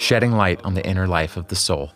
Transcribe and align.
shedding 0.00 0.32
light 0.32 0.60
on 0.64 0.74
the 0.74 0.84
inner 0.86 1.06
life 1.06 1.36
of 1.36 1.48
the 1.48 1.54
soul. 1.54 1.92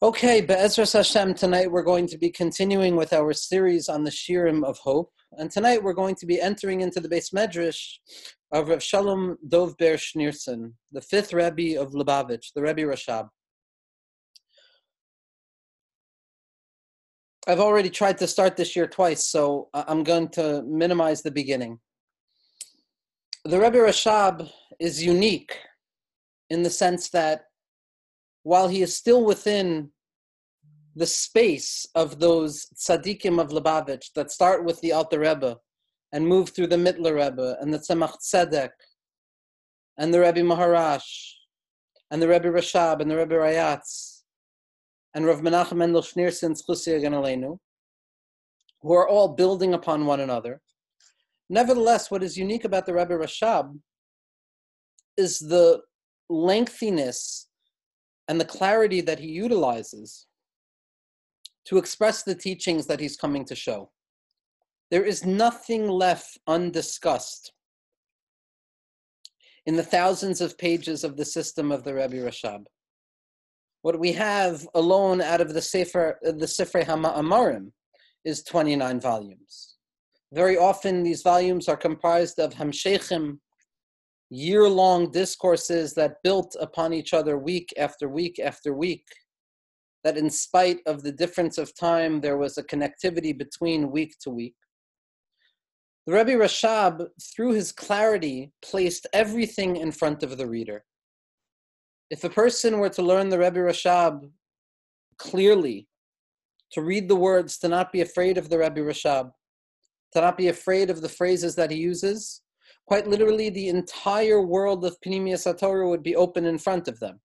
Okay, 0.00 0.40
Be'ezras 0.40 0.92
Hashem, 0.92 1.34
tonight 1.34 1.70
we're 1.70 1.82
going 1.82 2.06
to 2.06 2.16
be 2.16 2.30
continuing 2.30 2.94
with 2.96 3.12
our 3.12 3.32
series 3.32 3.88
on 3.88 4.04
the 4.04 4.10
Shirim 4.10 4.64
of 4.64 4.78
Hope. 4.78 5.12
And 5.32 5.50
tonight 5.50 5.82
we're 5.82 5.92
going 5.92 6.14
to 6.14 6.26
be 6.26 6.40
entering 6.40 6.80
into 6.80 7.00
the 7.00 7.08
beis 7.08 7.34
medrash 7.34 7.98
of 8.50 8.68
Rav 8.68 8.82
Shalom 8.82 9.36
Dov 9.46 9.76
Ber 9.76 9.96
Schneerson, 9.96 10.72
the 10.92 11.00
fifth 11.00 11.32
Rebbe 11.32 11.80
of 11.80 11.92
Lubavitch, 11.92 12.52
the 12.54 12.62
Rebbe 12.62 12.82
Rashab. 12.82 13.28
I've 17.46 17.60
already 17.60 17.90
tried 17.90 18.18
to 18.18 18.26
start 18.26 18.56
this 18.56 18.76
year 18.76 18.86
twice, 18.86 19.26
so 19.26 19.68
I'm 19.72 20.02
going 20.02 20.28
to 20.30 20.62
minimize 20.62 21.22
the 21.22 21.30
beginning. 21.30 21.78
The 23.44 23.58
Rebbe 23.58 23.78
Rashab 23.78 24.50
is 24.78 25.02
unique 25.02 25.56
in 26.50 26.62
the 26.62 26.70
sense 26.70 27.10
that 27.10 27.44
while 28.42 28.68
he 28.68 28.82
is 28.82 28.96
still 28.96 29.24
within 29.24 29.90
the 30.96 31.06
space 31.06 31.86
of 31.94 32.18
those 32.18 32.66
tzaddikim 32.76 33.40
of 33.40 33.50
Lubavitch 33.50 34.12
that 34.14 34.30
start 34.30 34.64
with 34.64 34.80
the 34.80 34.92
Alter 34.92 35.20
Rebbe 35.20 35.56
and 36.12 36.26
move 36.26 36.50
through 36.50 36.68
the 36.68 36.76
Mittler 36.76 37.14
Rebbe 37.14 37.56
and 37.60 37.72
the 37.72 37.78
Tzemach 37.78 38.14
Tzedek 38.20 38.70
and 39.98 40.12
the 40.12 40.20
Rebbe 40.20 40.40
Maharash 40.40 41.34
and 42.10 42.22
the 42.22 42.28
Rebbe 42.28 42.48
Rashab 42.48 43.00
and 43.00 43.10
the 43.10 43.16
Rebbe 43.16 43.34
Rayatz 43.34 44.22
and 45.14 45.26
Rav 45.26 45.40
Menachem 45.40 45.76
Mendel 45.76 46.02
Schneerson 46.02 46.52
Aleinu, 46.52 47.58
who 48.80 48.92
are 48.92 49.08
all 49.08 49.28
building 49.28 49.74
upon 49.74 50.06
one 50.06 50.20
another. 50.20 50.60
Nevertheless, 51.50 52.10
what 52.10 52.22
is 52.22 52.36
unique 52.36 52.64
about 52.64 52.86
the 52.86 52.94
Rebbe 52.94 53.14
Rashab 53.14 53.78
is 55.16 55.38
the 55.40 55.80
lengthiness 56.30 57.48
and 58.28 58.40
the 58.40 58.44
clarity 58.44 59.00
that 59.00 59.18
he 59.18 59.28
utilizes 59.28 60.26
to 61.64 61.78
express 61.78 62.22
the 62.22 62.34
teachings 62.34 62.86
that 62.86 63.00
he's 63.00 63.16
coming 63.16 63.44
to 63.46 63.54
show. 63.54 63.90
There 64.90 65.04
is 65.04 65.24
nothing 65.24 65.88
left 65.88 66.38
undiscussed 66.46 67.52
in 69.66 69.76
the 69.76 69.82
thousands 69.82 70.40
of 70.40 70.56
pages 70.56 71.04
of 71.04 71.16
the 71.16 71.26
system 71.26 71.70
of 71.70 71.84
the 71.84 71.94
Rebbe 71.94 72.16
Rashab. 72.16 72.64
What 73.82 74.00
we 74.00 74.12
have 74.12 74.66
alone 74.74 75.20
out 75.20 75.42
of 75.42 75.52
the 75.52 75.60
Sefer, 75.60 76.18
the 76.22 76.46
Sifrei 76.46 76.84
Hama'amarim 76.84 77.70
is 78.24 78.42
29 78.44 79.00
volumes. 79.00 79.76
Very 80.32 80.56
often 80.56 81.02
these 81.02 81.22
volumes 81.22 81.68
are 81.68 81.76
comprised 81.76 82.38
of 82.38 82.54
Hamshechim, 82.54 83.38
year-long 84.30 85.10
discourses 85.10 85.94
that 85.94 86.16
built 86.22 86.56
upon 86.60 86.92
each 86.92 87.14
other 87.14 87.38
week 87.38 87.72
after 87.78 88.08
week 88.08 88.38
after 88.38 88.74
week 88.74 89.06
that 90.04 90.16
in 90.16 90.30
spite 90.30 90.78
of 90.86 91.02
the 91.02 91.12
difference 91.12 91.58
of 91.58 91.76
time, 91.76 92.20
there 92.20 92.36
was 92.36 92.56
a 92.56 92.62
connectivity 92.62 93.36
between 93.36 93.90
week 93.90 94.14
to 94.20 94.30
week. 94.30 94.54
The 96.08 96.14
Rebbe 96.14 96.42
Rashab, 96.42 97.06
through 97.20 97.52
his 97.52 97.70
clarity, 97.70 98.50
placed 98.62 99.06
everything 99.12 99.76
in 99.76 99.92
front 99.92 100.22
of 100.22 100.38
the 100.38 100.46
reader. 100.46 100.82
If 102.08 102.24
a 102.24 102.30
person 102.30 102.78
were 102.78 102.88
to 102.88 103.02
learn 103.02 103.28
the 103.28 103.38
Rebbe 103.38 103.58
Rashab 103.58 104.30
clearly, 105.18 105.86
to 106.72 106.80
read 106.80 107.10
the 107.10 107.14
words, 107.14 107.58
to 107.58 107.68
not 107.68 107.92
be 107.92 108.00
afraid 108.00 108.38
of 108.38 108.48
the 108.48 108.56
Rebbe 108.56 108.80
Rashab, 108.80 109.32
to 110.14 110.20
not 110.22 110.38
be 110.38 110.48
afraid 110.48 110.88
of 110.88 111.02
the 111.02 111.10
phrases 111.10 111.54
that 111.56 111.70
he 111.70 111.76
uses, 111.76 112.40
quite 112.86 113.06
literally 113.06 113.50
the 113.50 113.68
entire 113.68 114.40
world 114.40 114.86
of 114.86 114.96
Pnimiyas 115.04 115.44
HaTorah 115.44 115.90
would 115.90 116.02
be 116.02 116.16
open 116.16 116.46
in 116.46 116.56
front 116.56 116.88
of 116.88 116.98
them. 117.00 117.20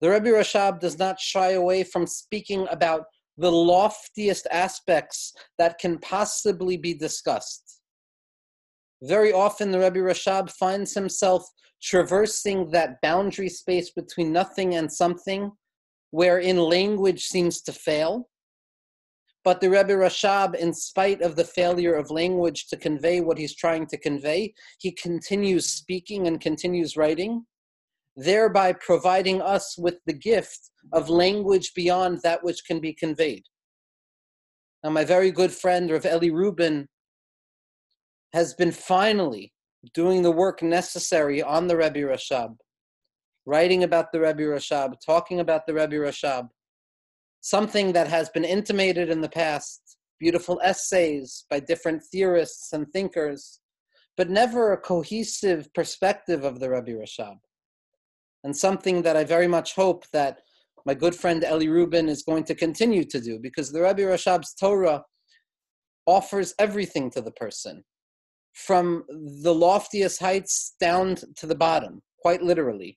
The 0.00 0.10
Rebbe 0.10 0.30
Rashab 0.30 0.80
does 0.80 0.98
not 0.98 1.20
shy 1.20 1.50
away 1.52 1.84
from 1.84 2.08
speaking 2.08 2.66
about 2.72 3.04
the 3.38 3.50
loftiest 3.50 4.46
aspects 4.50 5.32
that 5.58 5.78
can 5.78 5.98
possibly 5.98 6.76
be 6.76 6.94
discussed. 6.94 7.80
Very 9.02 9.32
often, 9.32 9.70
the 9.70 9.78
Rebbe 9.78 9.98
Rashab 9.98 10.50
finds 10.50 10.94
himself 10.94 11.46
traversing 11.82 12.70
that 12.70 13.00
boundary 13.02 13.50
space 13.50 13.90
between 13.90 14.32
nothing 14.32 14.74
and 14.74 14.90
something, 14.90 15.52
wherein 16.10 16.56
language 16.56 17.24
seems 17.24 17.60
to 17.62 17.72
fail. 17.72 18.28
But 19.44 19.60
the 19.60 19.70
Rebbe 19.70 19.92
Rashab, 19.92 20.54
in 20.54 20.72
spite 20.72 21.20
of 21.20 21.36
the 21.36 21.44
failure 21.44 21.94
of 21.94 22.10
language 22.10 22.66
to 22.68 22.76
convey 22.76 23.20
what 23.20 23.38
he's 23.38 23.54
trying 23.54 23.86
to 23.88 23.98
convey, 23.98 24.54
he 24.78 24.90
continues 24.92 25.66
speaking 25.66 26.26
and 26.26 26.40
continues 26.40 26.96
writing 26.96 27.44
thereby 28.16 28.72
providing 28.72 29.42
us 29.42 29.76
with 29.76 29.96
the 30.06 30.12
gift 30.12 30.70
of 30.92 31.08
language 31.08 31.72
beyond 31.74 32.20
that 32.22 32.42
which 32.44 32.64
can 32.64 32.80
be 32.80 32.92
conveyed. 32.92 33.42
Now, 34.82 34.90
my 34.90 35.04
very 35.04 35.30
good 35.30 35.52
friend, 35.52 35.90
Rav 35.90 36.06
Eli 36.06 36.28
Rubin, 36.28 36.88
has 38.32 38.54
been 38.54 38.72
finally 38.72 39.52
doing 39.94 40.22
the 40.22 40.30
work 40.30 40.62
necessary 40.62 41.42
on 41.42 41.66
the 41.66 41.76
Rebbe 41.76 42.00
Rashab, 42.00 42.56
writing 43.46 43.84
about 43.84 44.12
the 44.12 44.20
Rebbe 44.20 44.42
Rashab, 44.42 44.94
talking 45.04 45.40
about 45.40 45.66
the 45.66 45.74
Rebbe 45.74 45.96
Rashab, 45.96 46.48
something 47.40 47.92
that 47.92 48.08
has 48.08 48.28
been 48.30 48.44
intimated 48.44 49.08
in 49.10 49.20
the 49.20 49.28
past, 49.28 49.96
beautiful 50.18 50.60
essays 50.62 51.44
by 51.50 51.60
different 51.60 52.02
theorists 52.02 52.72
and 52.72 52.86
thinkers, 52.92 53.60
but 54.16 54.30
never 54.30 54.72
a 54.72 54.78
cohesive 54.78 55.72
perspective 55.74 56.44
of 56.44 56.60
the 56.60 56.70
Rebbe 56.70 56.92
Rashab 56.92 57.36
and 58.46 58.56
something 58.56 59.02
that 59.02 59.16
I 59.16 59.24
very 59.24 59.48
much 59.48 59.74
hope 59.74 60.04
that 60.12 60.42
my 60.86 60.94
good 60.94 61.14
friend 61.14 61.44
Eli 61.44 61.66
Rubin 61.66 62.08
is 62.08 62.22
going 62.22 62.44
to 62.44 62.54
continue 62.54 63.04
to 63.04 63.20
do 63.20 63.40
because 63.40 63.72
the 63.72 63.82
Rebbe 63.82 64.02
Rashab's 64.02 64.54
Torah 64.54 65.02
offers 66.06 66.54
everything 66.60 67.10
to 67.10 67.20
the 67.20 67.32
person 67.32 67.82
from 68.54 69.04
the 69.42 69.52
loftiest 69.52 70.20
heights 70.20 70.76
down 70.80 71.16
to 71.36 71.46
the 71.46 71.56
bottom, 71.56 72.00
quite 72.20 72.40
literally. 72.40 72.96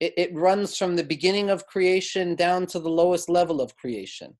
It, 0.00 0.12
it 0.16 0.34
runs 0.34 0.76
from 0.76 0.96
the 0.96 1.04
beginning 1.04 1.48
of 1.48 1.66
creation 1.66 2.34
down 2.34 2.66
to 2.66 2.80
the 2.80 2.90
lowest 2.90 3.28
level 3.30 3.60
of 3.60 3.76
creation. 3.76 4.36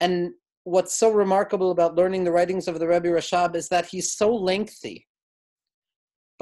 And 0.00 0.32
what's 0.64 0.94
so 0.94 1.10
remarkable 1.10 1.70
about 1.70 1.96
learning 1.96 2.24
the 2.24 2.32
writings 2.32 2.68
of 2.68 2.78
the 2.78 2.86
Rebbe 2.86 3.08
Rashab 3.08 3.56
is 3.56 3.68
that 3.70 3.86
he's 3.86 4.12
so 4.12 4.32
lengthy 4.32 5.06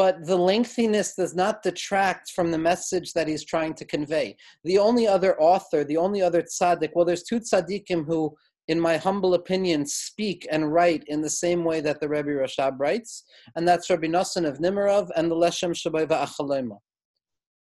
but 0.00 0.24
the 0.24 0.34
lengthiness 0.34 1.14
does 1.14 1.34
not 1.34 1.62
detract 1.62 2.30
from 2.30 2.50
the 2.50 2.56
message 2.56 3.12
that 3.12 3.28
he's 3.28 3.44
trying 3.44 3.74
to 3.74 3.84
convey. 3.84 4.34
The 4.64 4.78
only 4.78 5.06
other 5.06 5.38
author, 5.38 5.84
the 5.84 5.98
only 5.98 6.22
other 6.22 6.40
tzaddik, 6.40 6.92
well, 6.94 7.04
there's 7.04 7.22
two 7.22 7.38
tzaddikim 7.38 8.06
who, 8.06 8.34
in 8.68 8.80
my 8.80 8.96
humble 8.96 9.34
opinion, 9.34 9.84
speak 9.84 10.48
and 10.50 10.72
write 10.72 11.04
in 11.08 11.20
the 11.20 11.28
same 11.28 11.64
way 11.64 11.82
that 11.82 12.00
the 12.00 12.08
Rebbe 12.08 12.30
Rashab 12.30 12.80
writes, 12.80 13.24
and 13.56 13.68
that's 13.68 13.90
Rabbi 13.90 14.06
Nosson 14.06 14.48
of 14.48 14.56
Nemirov 14.56 15.10
and 15.16 15.30
the 15.30 15.36
Leshem 15.36 15.74
Shevo 15.74 16.06
V'Achlama. 16.06 16.78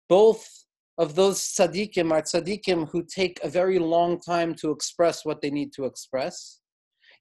Both 0.10 0.46
of 0.98 1.16
those 1.16 1.40
tzaddikim 1.40 2.12
are 2.12 2.22
tzaddikim 2.22 2.90
who 2.90 3.06
take 3.06 3.40
a 3.46 3.50
very 3.50 3.80
long 3.80 4.20
time 4.20 4.56
to 4.56 4.72
express 4.72 5.24
what 5.24 5.40
they 5.40 5.52
need 5.52 5.72
to 5.78 5.86
express 5.86 6.60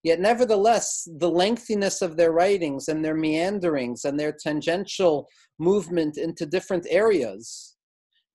Yet, 0.04 0.20
nevertheless, 0.20 1.08
the 1.16 1.30
lengthiness 1.30 2.02
of 2.02 2.16
their 2.16 2.30
writings 2.30 2.88
and 2.88 3.02
their 3.02 3.14
meanderings 3.14 4.04
and 4.04 4.20
their 4.20 4.32
tangential 4.32 5.26
movement 5.58 6.18
into 6.18 6.44
different 6.44 6.86
areas 6.90 7.76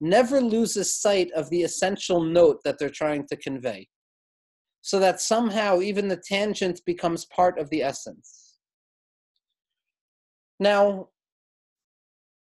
never 0.01 0.42
loses 0.42 1.00
sight 1.00 1.30
of 1.33 1.48
the 1.51 1.62
essential 1.62 2.24
note 2.24 2.57
that 2.66 2.80
they're 2.80 2.89
trying 2.89 3.27
to 3.27 3.38
convey. 3.38 3.88
So 4.81 4.98
that 5.00 5.21
somehow 5.21 5.81
even 5.81 6.07
the 6.07 6.18
tangent 6.18 6.81
becomes 6.88 7.25
part 7.25 7.60
of 7.60 7.69
the 7.69 7.83
essence. 7.83 8.57
Now, 10.60 11.10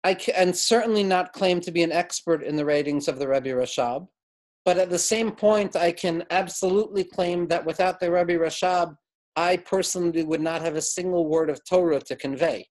I 0.05 0.15
can 0.15 0.55
certainly 0.55 1.03
not 1.03 1.35
claim 1.35 1.61
to 1.63 1.71
be 1.71 1.83
an 1.83 1.93
expert 1.93 2.43
in 2.43 2.57
the 2.57 2.65
writings 2.65 3.09
of 3.09 3.19
the 3.19 3.29
Rebbe 3.29 3.51
Rashab, 3.51 4.07
but 4.65 4.79
at 4.79 4.89
the 4.89 4.99
same 4.99 5.33
point, 5.33 5.77
I 5.77 5.93
can 5.93 6.25
absolutely 6.31 7.05
claim 7.05 7.49
that 7.49 7.67
without 7.67 8.01
the 8.01 8.11
Rebbe 8.11 8.35
Rashab, 8.35 8.97
I 9.37 9.57
personally 9.57 10.25
would 10.25 10.41
not 10.41 10.63
have 10.63 10.77
a 10.77 10.83
single 10.83 11.27
word 11.29 11.51
of 11.51 11.65
Torah 11.65 12.01
to 12.01 12.17
convey. 12.17 12.69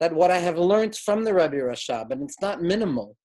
That 0.00 0.14
what 0.14 0.30
I 0.30 0.38
have 0.38 0.58
learned 0.58 0.96
from 0.96 1.24
the 1.24 1.32
Rebbe 1.32 1.56
Rashab, 1.56 2.10
and 2.10 2.22
it's 2.22 2.40
not 2.40 2.60
minimal, 2.60 3.16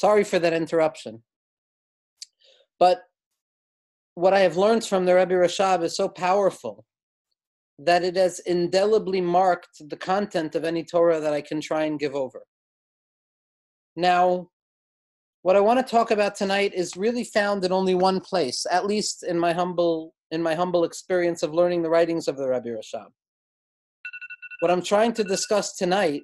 Sorry 0.00 0.24
for 0.24 0.38
that 0.38 0.54
interruption. 0.54 1.24
But 2.78 3.02
what 4.14 4.32
I 4.32 4.40
have 4.40 4.56
learned 4.56 4.82
from 4.86 5.04
the 5.04 5.14
Rebbe 5.14 5.34
Rashab 5.34 5.82
is 5.82 5.94
so 5.94 6.08
powerful 6.08 6.86
that 7.82 8.04
it 8.04 8.14
has 8.16 8.40
indelibly 8.40 9.20
marked 9.20 9.88
the 9.88 9.96
content 9.96 10.54
of 10.54 10.64
any 10.64 10.84
Torah 10.84 11.18
that 11.18 11.32
I 11.32 11.40
can 11.40 11.60
try 11.60 11.84
and 11.84 11.98
give 11.98 12.14
over. 12.14 12.42
Now, 13.96 14.50
what 15.42 15.56
I 15.56 15.60
want 15.60 15.84
to 15.84 15.90
talk 15.90 16.10
about 16.10 16.34
tonight 16.34 16.74
is 16.74 16.96
really 16.96 17.24
found 17.24 17.64
in 17.64 17.72
only 17.72 17.94
one 17.94 18.20
place, 18.20 18.66
at 18.70 18.84
least 18.84 19.22
in 19.22 19.38
my 19.38 19.54
humble 19.54 20.14
in 20.30 20.42
my 20.42 20.54
humble 20.54 20.84
experience 20.84 21.42
of 21.42 21.54
learning 21.54 21.82
the 21.82 21.90
writings 21.90 22.28
of 22.28 22.36
the 22.36 22.46
Rebbe 22.46 22.68
Rashab. 22.68 23.08
What 24.60 24.70
I'm 24.70 24.82
trying 24.82 25.12
to 25.14 25.24
discuss 25.24 25.74
tonight 25.74 26.22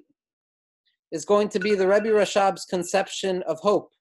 is 1.11 1.25
going 1.25 1.49
to 1.49 1.59
be 1.59 1.75
the 1.75 1.87
Rebbe 1.87 2.09
Rashab's 2.09 2.63
conception 2.65 3.43
of 3.47 3.59
hope. 3.59 3.91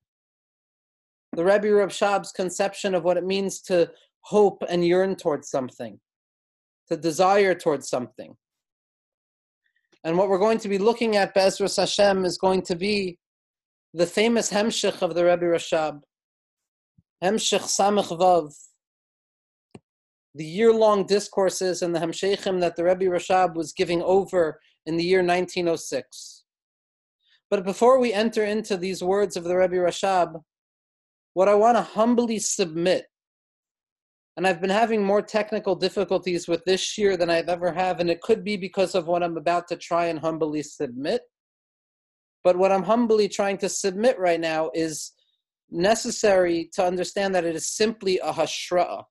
The 1.33 1.45
Rebbe 1.45 1.69
Rashab's 1.69 2.31
conception 2.31 2.95
of 2.95 3.03
what 3.03 3.17
it 3.17 3.25
means 3.25 3.61
to 3.63 3.91
hope 4.21 4.63
and 4.69 4.87
yearn 4.87 5.17
towards 5.17 5.49
something, 5.49 5.99
to 6.89 6.97
desire 6.97 7.55
towards 7.55 7.89
something. 7.89 8.37
And 10.05 10.17
what 10.17 10.29
we're 10.29 10.39
going 10.39 10.59
to 10.59 10.69
be 10.69 10.79
looking 10.79 11.17
at, 11.17 11.35
Bezras 11.35 11.77
Hashem, 11.77 12.25
is 12.25 12.39
going 12.39 12.63
to 12.63 12.77
be 12.77 13.19
the 13.93 14.07
famous 14.07 14.51
Hemshech 14.51 15.03
of 15.03 15.15
the 15.15 15.25
Rebbe 15.25 15.47
Rashab, 15.47 16.01
Hemshech 17.25 17.63
Samech 17.63 18.17
Vav, 18.17 18.55
the 20.35 20.45
year-long 20.45 21.07
discourses 21.07 21.83
and 21.83 21.95
the 21.95 21.99
Hemshechim 21.99 22.61
that 22.61 22.77
the 22.77 22.85
Rebbe 22.85 23.07
Rashab 23.07 23.55
was 23.55 23.73
giving 23.73 24.03
over 24.03 24.61
in 24.85 24.97
the 24.97 25.05
year 25.05 25.21
1906. 25.21 26.45
But 27.51 27.65
before 27.65 27.99
we 27.99 28.13
enter 28.13 28.45
into 28.45 28.77
these 28.77 29.03
words 29.03 29.37
of 29.37 29.45
the 29.45 29.57
Rebbe 29.57 29.77
Rashab, 29.77 30.41
what 31.35 31.49
I 31.49 31.55
want 31.55 31.77
to 31.79 31.83
humbly 31.83 32.39
submit, 32.39 33.07
and 34.37 34.47
I've 34.47 34.61
been 34.61 34.71
having 34.71 35.03
more 35.03 35.23
technical 35.23 35.75
difficulties 35.75 36.47
with 36.47 36.65
this 36.65 36.99
year 36.99 37.17
than 37.17 37.31
I've 37.31 37.49
ever 37.49 37.73
have, 37.73 38.01
and 38.01 38.11
it 38.11 38.21
could 38.21 38.45
be 38.45 38.57
because 38.57 38.95
of 38.95 39.07
what 39.07 39.23
I'm 39.23 39.37
about 39.37 39.67
to 39.69 39.77
try 39.77 40.07
and 40.07 40.19
humbly 40.19 40.63
submit. 40.63 41.23
But 42.45 42.57
what 42.57 42.71
I'm 42.71 42.83
humbly 42.83 43.29
trying 43.29 43.59
to 43.59 43.69
submit 43.69 44.19
right 44.19 44.39
now 44.39 44.71
is 44.75 45.13
necessary 45.71 46.69
to 46.75 46.85
understand 46.85 47.35
that 47.35 47.45
it 47.45 47.57
is 47.57 47.67
simply 47.67 48.19
a 48.19 48.33
hashra'ah. 48.33 49.05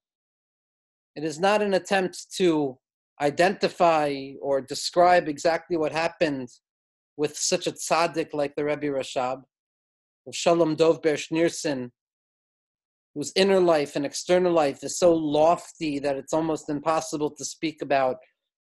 It 1.15 1.23
is 1.23 1.39
not 1.39 1.61
an 1.61 1.73
attempt 1.73 2.27
to 2.37 2.77
identify 3.19 4.31
or 4.41 4.61
describe 4.61 5.27
exactly 5.27 5.75
what 5.75 5.91
happened 5.91 6.49
with 7.17 7.35
such 7.35 7.65
a 7.65 7.71
tzaddik 7.71 8.29
like 8.33 8.53
the 8.55 8.65
Rebbe 8.65 8.87
Rashab, 8.87 9.41
of 10.27 10.35
Shalom 10.35 10.75
Dov 10.75 11.01
Ber 11.01 11.15
Schneerson, 11.15 11.91
whose 13.15 13.31
inner 13.35 13.59
life 13.61 13.95
and 13.95 14.05
external 14.05 14.51
life 14.51 14.83
is 14.83 14.99
so 14.99 15.13
lofty 15.13 15.99
that 15.99 16.17
it's 16.17 16.33
almost 16.33 16.69
impossible 16.69 17.31
to 17.31 17.45
speak 17.45 17.81
about 17.81 18.17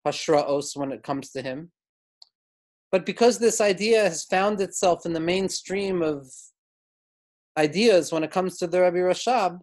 Hashraos 0.08 0.78
when 0.78 0.92
it 0.92 1.04
comes 1.04 1.32
to 1.32 1.42
him. 1.42 1.72
But 2.92 3.06
because 3.06 3.40
this 3.40 3.60
idea 3.60 4.04
has 4.04 4.24
found 4.24 4.62
itself 4.62 5.08
in 5.08 5.14
the 5.14 5.20
mainstream 5.20 6.04
of 6.04 6.28
ideas 7.58 8.12
when 8.12 8.24
it 8.24 8.30
comes 8.30 8.58
to 8.60 8.68
the 8.68 8.82
Rebbe 8.82 8.98
Rashab, 8.98 9.60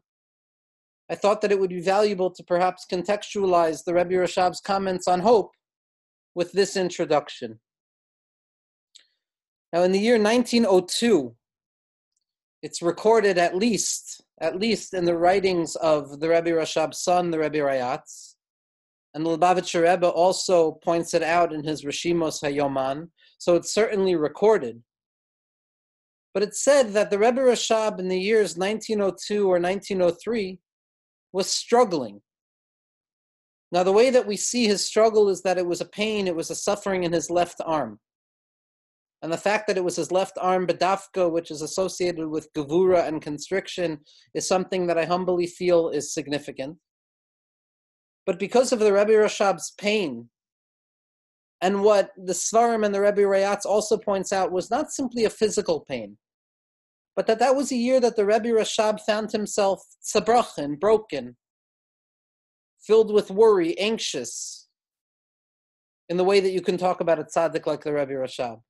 I 1.08 1.14
thought 1.14 1.40
that 1.42 1.52
it 1.52 1.60
would 1.60 1.70
be 1.70 1.81
valuable 1.81 2.31
to 2.31 2.42
perhaps 2.42 2.87
contextualize 2.90 3.84
the 3.84 3.94
Rebbe 3.94 4.14
Rashab's 4.14 4.60
comments 4.60 5.06
on 5.06 5.20
hope 5.20 5.52
with 6.34 6.50
this 6.52 6.76
introduction. 6.76 7.60
Now, 9.72 9.82
in 9.84 9.92
the 9.92 10.00
year 10.00 10.20
1902, 10.20 11.34
it's 12.62 12.82
recorded 12.82 13.38
at 13.38 13.56
least, 13.56 14.22
at 14.40 14.58
least 14.58 14.94
in 14.94 15.04
the 15.04 15.16
writings 15.16 15.76
of 15.76 16.20
the 16.20 16.28
Rebbe 16.28 16.50
Rashab's 16.50 16.98
son, 16.98 17.31
the 17.31 17.38
Rebbe 17.38 17.58
Rayatz, 17.58 18.34
and 19.14 19.25
the 19.25 19.37
Lubavitcher 19.37 19.82
Rebbe 19.82 20.08
also 20.08 20.72
points 20.72 21.14
it 21.14 21.22
out 21.22 21.52
in 21.52 21.64
his 21.64 21.84
Rishimos 21.84 22.42
Hayoman, 22.42 23.08
so 23.38 23.56
it's 23.56 23.75
certainly 23.75 24.14
recorded. 24.14 24.82
But 26.32 26.44
it's 26.44 26.62
said 26.62 26.92
that 26.92 27.10
the 27.10 27.19
Rebbe 27.19 27.40
Rashab 27.40 27.98
in 27.98 28.08
the 28.08 28.19
years 28.19 28.56
1902 28.56 29.46
or 29.46 29.58
1903 29.58 30.60
was 31.32 31.50
struggling. 31.50 32.20
Now, 33.72 33.82
the 33.82 33.92
way 33.92 34.10
that 34.10 34.26
we 34.26 34.37
see 34.37 34.66
his 34.66 34.84
struggle 34.84 35.28
is 35.28 35.42
that 35.42 35.58
it 35.58 35.66
was 35.66 35.81
a 35.81 35.87
pain, 35.87 36.26
it 36.26 36.34
was 36.34 36.50
a 36.50 36.56
suffering 36.56 37.04
in 37.04 37.12
his 37.12 37.31
left 37.31 37.60
arm. 37.64 37.98
And 39.22 39.32
the 39.32 39.38
fact 39.38 39.67
that 39.67 39.76
it 39.76 39.84
was 39.84 39.96
his 39.96 40.11
left 40.11 40.38
arm 40.40 40.67
bedafka, 40.67 41.31
which 41.31 41.50
is 41.50 41.61
associated 41.61 42.28
with 42.28 42.52
gavura 42.55 43.06
and 43.06 43.20
constriction, 43.20 43.99
is 44.34 44.49
something 44.49 44.87
that 44.87 44.96
I 44.96 45.05
humbly 45.05 45.46
feel 45.46 45.90
is 45.90 46.14
significant. 46.14 46.78
But 48.25 48.38
because 48.38 48.72
of 48.72 48.78
the 48.78 48.93
Rebbe 48.93 49.12
Rashab's 49.12 49.72
pain, 49.78 50.31
and 51.61 51.82
what 51.82 52.12
the 52.17 52.32
Svarim 52.32 52.87
and 52.87 52.94
the 52.94 53.02
Rebbe 53.02 53.20
Rayatz 53.20 53.67
also 53.67 53.99
points 53.99 54.32
out 54.32 54.52
was 54.52 54.70
not 54.70 54.90
simply 54.90 55.26
a 55.26 55.31
physical 55.31 55.81
pain, 55.81 56.16
but 57.14 57.26
that 57.26 57.38
that 57.40 57.55
was 57.55 57.70
a 57.70 57.76
year 57.76 58.00
that 58.00 58.16
the 58.16 58.25
Rebbe 58.25 58.49
Rashab 58.49 59.00
found 59.00 59.32
himself 59.32 59.82
tzabrachin, 60.02 60.81
broken, 60.81 61.37
filled 62.81 63.12
with 63.12 63.31
worry, 63.31 63.78
anxious, 63.78 64.69
in 66.08 66.16
the 66.16 66.25
way 66.25 66.40
that 66.40 66.52
you 66.52 66.62
can 66.62 66.78
talk 66.78 67.02
about 67.02 67.19
a 67.19 67.25
tzaddik 67.25 67.66
like 67.66 67.84
the 67.84 67.93
Rebbe 67.93 68.12
Rashab 68.12 68.61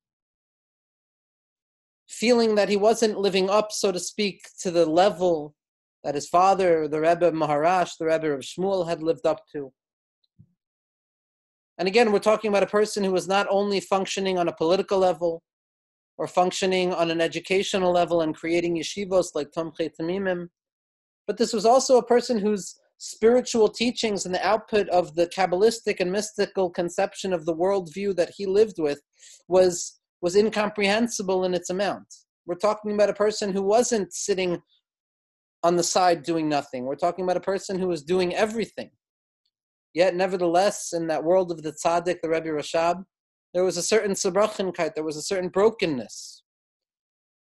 feeling 2.11 2.55
that 2.55 2.69
he 2.69 2.77
wasn't 2.77 3.17
living 3.17 3.49
up, 3.49 3.71
so 3.71 3.91
to 3.91 3.99
speak, 3.99 4.41
to 4.59 4.69
the 4.69 4.85
level 4.85 5.55
that 6.03 6.15
his 6.15 6.27
father, 6.27 6.87
the 6.87 6.99
Rebbe 6.99 7.31
Maharash, 7.31 7.97
the 7.97 8.05
Rebbe 8.05 8.31
of 8.31 8.41
Shmuel, 8.41 8.87
had 8.87 9.01
lived 9.01 9.25
up 9.25 9.43
to. 9.53 9.71
And 11.77 11.87
again, 11.87 12.11
we're 12.11 12.19
talking 12.19 12.49
about 12.49 12.63
a 12.63 12.67
person 12.67 13.03
who 13.03 13.11
was 13.11 13.27
not 13.27 13.47
only 13.49 13.79
functioning 13.79 14.37
on 14.37 14.47
a 14.47 14.55
political 14.55 14.99
level 14.99 15.41
or 16.17 16.27
functioning 16.27 16.93
on 16.93 17.09
an 17.09 17.21
educational 17.21 17.91
level 17.91 18.21
and 18.21 18.35
creating 18.35 18.75
yeshivos 18.75 19.27
like 19.33 19.51
Tomchei 19.51 19.89
Temimim, 19.99 20.49
but 21.27 21.37
this 21.37 21.53
was 21.53 21.65
also 21.65 21.97
a 21.97 22.05
person 22.05 22.37
whose 22.37 22.75
spiritual 22.97 23.67
teachings 23.67 24.25
and 24.25 24.35
the 24.35 24.45
output 24.45 24.87
of 24.89 25.15
the 25.15 25.27
Kabbalistic 25.27 25.99
and 25.99 26.11
mystical 26.11 26.69
conception 26.69 27.33
of 27.33 27.45
the 27.45 27.55
worldview 27.55 28.15
that 28.15 28.33
he 28.35 28.45
lived 28.45 28.77
with 28.77 29.01
was 29.47 30.00
was 30.21 30.35
incomprehensible 30.35 31.45
in 31.45 31.53
its 31.53 31.69
amount. 31.69 32.07
We're 32.45 32.55
talking 32.55 32.93
about 32.93 33.09
a 33.09 33.13
person 33.13 33.51
who 33.51 33.61
wasn't 33.61 34.13
sitting 34.13 34.61
on 35.63 35.75
the 35.75 35.83
side 35.83 36.23
doing 36.23 36.49
nothing. 36.49 36.85
We're 36.85 36.95
talking 36.95 37.23
about 37.23 37.37
a 37.37 37.41
person 37.41 37.79
who 37.79 37.87
was 37.87 38.03
doing 38.03 38.35
everything. 38.35 38.91
Yet, 39.93 40.15
nevertheless, 40.15 40.93
in 40.93 41.07
that 41.07 41.23
world 41.23 41.51
of 41.51 41.61
the 41.63 41.73
tzaddik, 41.73 42.21
the 42.21 42.29
Rebbe 42.29 42.47
Rashab, 42.47 43.03
there 43.53 43.63
was 43.63 43.77
a 43.77 43.83
certain 43.83 44.13
sabrachinkeit, 44.13 44.95
there 44.95 45.03
was 45.03 45.17
a 45.17 45.21
certain 45.21 45.49
brokenness 45.49 46.43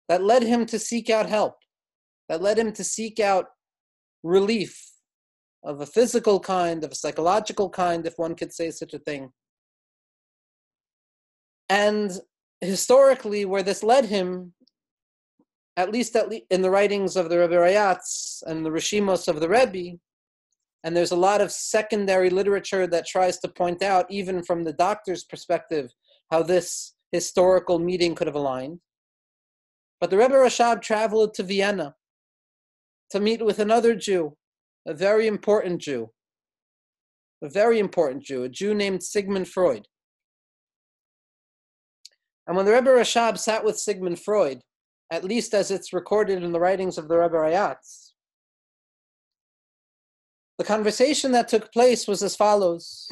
that 0.08 0.24
led 0.24 0.44
him 0.44 0.66
to 0.68 0.78
seek 0.78 1.10
out 1.10 1.28
help, 1.28 1.56
that 2.30 2.42
led 2.42 2.60
him 2.60 2.72
to 2.74 2.84
seek 2.84 3.20
out 3.20 3.48
relief 4.24 4.92
of 5.64 5.82
a 5.82 5.86
physical 5.86 6.40
kind, 6.40 6.84
of 6.84 6.92
a 6.92 6.96
psychological 6.96 7.70
kind, 7.70 8.06
if 8.06 8.14
one 8.18 8.36
could 8.36 8.54
say 8.54 8.70
such 8.70 8.94
a 8.94 9.00
thing. 9.00 9.32
And 11.70 12.12
historically, 12.66 13.46
where 13.46 13.64
this 13.64 13.84
led 13.84 14.06
him, 14.06 14.54
at 15.78 15.92
least 15.92 16.16
at 16.16 16.30
le- 16.30 16.42
in 16.50 16.62
the 16.62 16.70
writings 16.70 17.16
of 17.16 17.30
the 17.30 17.40
Rebbe 17.40 17.56
Rayatz 17.56 18.44
and 18.46 18.66
the 18.66 18.70
Rishimos 18.70 19.28
of 19.28 19.40
the 19.40 19.50
Rebbe, 19.50 19.98
and 20.84 20.96
there's 20.96 21.12
a 21.12 21.16
lot 21.16 21.42
of 21.42 21.52
secondary 21.52 22.30
literature 22.30 22.86
that 22.86 23.08
tries 23.08 23.40
to 23.40 23.48
point 23.48 23.82
out, 23.82 24.06
even 24.10 24.44
from 24.44 24.64
the 24.64 24.74
doctor's 24.74 25.24
perspective, 25.24 25.92
how 26.32 26.44
this 26.44 26.94
historical 27.12 27.80
meeting 27.80 28.14
could 28.14 28.28
have 28.28 28.36
aligned. 28.36 28.80
But 30.00 30.12
the 30.12 30.18
Rebbe 30.18 30.36
Rashab 30.36 30.82
traveled 30.82 31.34
to 31.34 31.44
Vienna 31.44 31.96
to 33.10 33.20
meet 33.20 33.44
with 33.44 33.60
another 33.60 33.96
Jew, 33.96 34.38
a 34.86 34.94
very 34.94 35.26
important 35.26 35.82
Jew, 35.82 36.12
a 37.42 37.50
very 37.50 37.80
important 37.80 38.24
Jew, 38.24 38.44
a 38.44 38.50
Jew 38.50 38.76
named 38.76 39.02
Sigmund 39.02 39.48
Freud. 39.48 39.88
And 42.48 42.56
when 42.56 42.66
the 42.66 42.74
Rebbe 42.74 42.90
Rashab 42.90 43.38
sat 43.38 43.64
with 43.64 43.80
Sigmund 43.80 44.20
Freud, 44.20 44.62
at 45.12 45.24
least 45.24 45.54
as 45.54 45.72
it's 45.72 45.94
recorded 45.94 46.44
in 46.44 46.52
the 46.52 46.60
writings 46.60 46.98
of 46.98 47.08
the 47.08 47.18
Rebbe 47.18 47.36
Rayatz, 47.36 48.12
The 50.58 50.64
conversation 50.64 51.32
that 51.34 51.48
took 51.48 51.72
place 51.74 52.08
was 52.08 52.24
as 52.24 52.36
follows. 52.36 53.10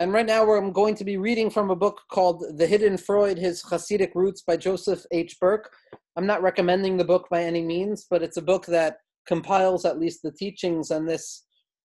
And 0.00 0.12
right 0.12 0.26
now, 0.26 0.50
I'm 0.50 0.72
going 0.72 0.94
to 0.96 1.04
be 1.04 1.18
reading 1.18 1.50
from 1.50 1.70
a 1.70 1.76
book 1.76 2.00
called 2.10 2.44
The 2.56 2.66
Hidden 2.66 2.96
Freud 2.96 3.38
His 3.38 3.62
Hasidic 3.62 4.14
Roots 4.14 4.42
by 4.42 4.56
Joseph 4.56 5.04
H. 5.12 5.38
Berke. 5.38 5.70
I'm 6.16 6.26
not 6.26 6.42
recommending 6.42 6.96
the 6.96 7.04
book 7.04 7.28
by 7.30 7.42
any 7.42 7.62
means, 7.62 8.06
but 8.08 8.22
it's 8.22 8.38
a 8.38 8.42
book 8.42 8.66
that 8.66 8.96
compiles 9.26 9.84
at 9.84 9.98
least 9.98 10.22
the 10.22 10.32
teachings 10.32 10.90
on 10.90 11.06
this 11.06 11.44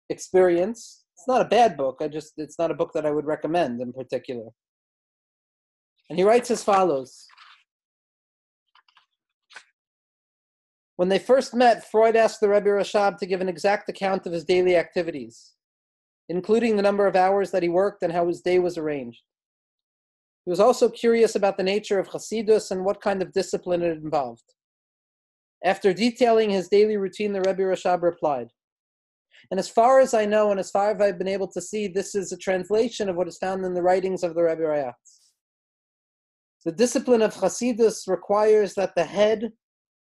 experience. 0.10 1.05
It's 1.15 1.27
not 1.27 1.41
a 1.41 1.50
bad 1.50 1.77
book, 1.77 1.98
I 2.01 2.08
just, 2.08 2.34
it's 2.38 2.60
not 2.60 2.72
a 2.72 2.75
book 2.75 2.91
that 2.94 3.05
I 3.05 3.12
would 3.12 3.25
recommend 3.25 3.82
in 3.82 3.94
particular. 3.94 4.50
And 6.09 6.19
he 6.19 6.24
writes 6.24 6.51
as 6.51 6.63
follows 6.63 7.25
When 10.97 11.09
they 11.09 11.19
first 11.19 11.53
met, 11.53 11.89
Freud 11.89 12.15
asked 12.15 12.39
the 12.39 12.50
Rebbe 12.50 12.69
Rashab 12.69 13.17
to 13.17 13.25
give 13.25 13.41
an 13.41 13.50
exact 13.50 13.89
account 13.89 14.25
of 14.25 14.31
his 14.31 14.45
daily 14.45 14.77
activities, 14.77 15.51
including 16.29 16.75
the 16.75 16.83
number 16.83 17.05
of 17.05 17.15
hours 17.15 17.51
that 17.51 17.63
he 17.63 17.69
worked 17.69 18.01
and 18.01 18.13
how 18.13 18.27
his 18.27 18.41
day 18.41 18.59
was 18.59 18.77
arranged. 18.77 19.21
He 20.45 20.51
was 20.51 20.59
also 20.59 20.88
curious 20.88 21.35
about 21.35 21.57
the 21.57 21.63
nature 21.63 22.00
of 22.00 22.07
Hasidus 22.07 22.71
and 22.71 22.85
what 22.85 23.01
kind 23.01 23.21
of 23.21 23.33
discipline 23.33 23.81
it 23.81 23.97
involved. 23.97 24.43
After 25.65 25.91
detailing 25.91 26.51
his 26.51 26.69
daily 26.69 26.95
routine, 26.95 27.33
the 27.33 27.41
Rebbe 27.41 27.63
Rashab 27.63 28.03
replied, 28.03 28.50
and 29.51 29.59
as 29.59 29.67
far 29.67 30.00
as 30.00 30.13
I 30.13 30.25
know, 30.25 30.51
and 30.51 30.59
as 30.59 30.71
far 30.71 30.91
as 30.91 31.01
I've 31.01 31.17
been 31.17 31.27
able 31.27 31.47
to 31.50 31.62
see, 31.62 31.88
this 31.88 32.15
is 32.15 32.31
a 32.31 32.38
translation 32.38 33.09
of 33.09 33.15
what 33.15 33.27
is 33.27 33.38
found 33.38 33.65
in 33.65 33.74
the 33.74 33.81
writings 33.81 34.24
of 34.24 34.33
the 34.33 34.43
Rebbe 34.43 34.62
Rayatz. 34.62 35.25
The 36.65 36.72
discipline 36.72 37.22
of 37.22 37.36
Hasidus 37.36 38.07
requires 38.07 38.74
that 38.74 38.95
the 38.95 39.05
head 39.05 39.53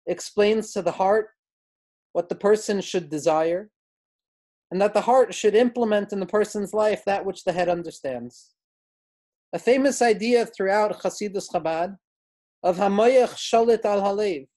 explains 0.05 0.73
to 0.73 0.81
the 0.81 0.91
heart 0.91 1.29
what 2.11 2.27
the 2.27 2.35
person 2.35 2.81
should 2.81 3.09
desire, 3.09 3.69
and 4.69 4.81
that 4.81 4.93
the 4.93 5.01
heart 5.01 5.33
should 5.33 5.55
implement 5.55 6.11
in 6.11 6.19
the 6.19 6.25
person's 6.25 6.73
life 6.73 7.03
that 7.05 7.25
which 7.25 7.45
the 7.45 7.53
head 7.53 7.69
understands. 7.69 8.55
A 9.53 9.59
famous 9.59 10.01
idea 10.01 10.45
throughout 10.45 11.01
Hasidus 11.01 11.49
Chabad 11.49 11.95
of 12.61 12.77
Hamayach 12.77 13.35
Shalit 13.35 13.85
al 13.85 14.01
Halev, 14.01 14.47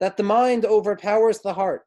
that 0.00 0.16
the 0.16 0.22
mind 0.22 0.64
overpowers 0.64 1.40
the 1.40 1.52
heart, 1.52 1.82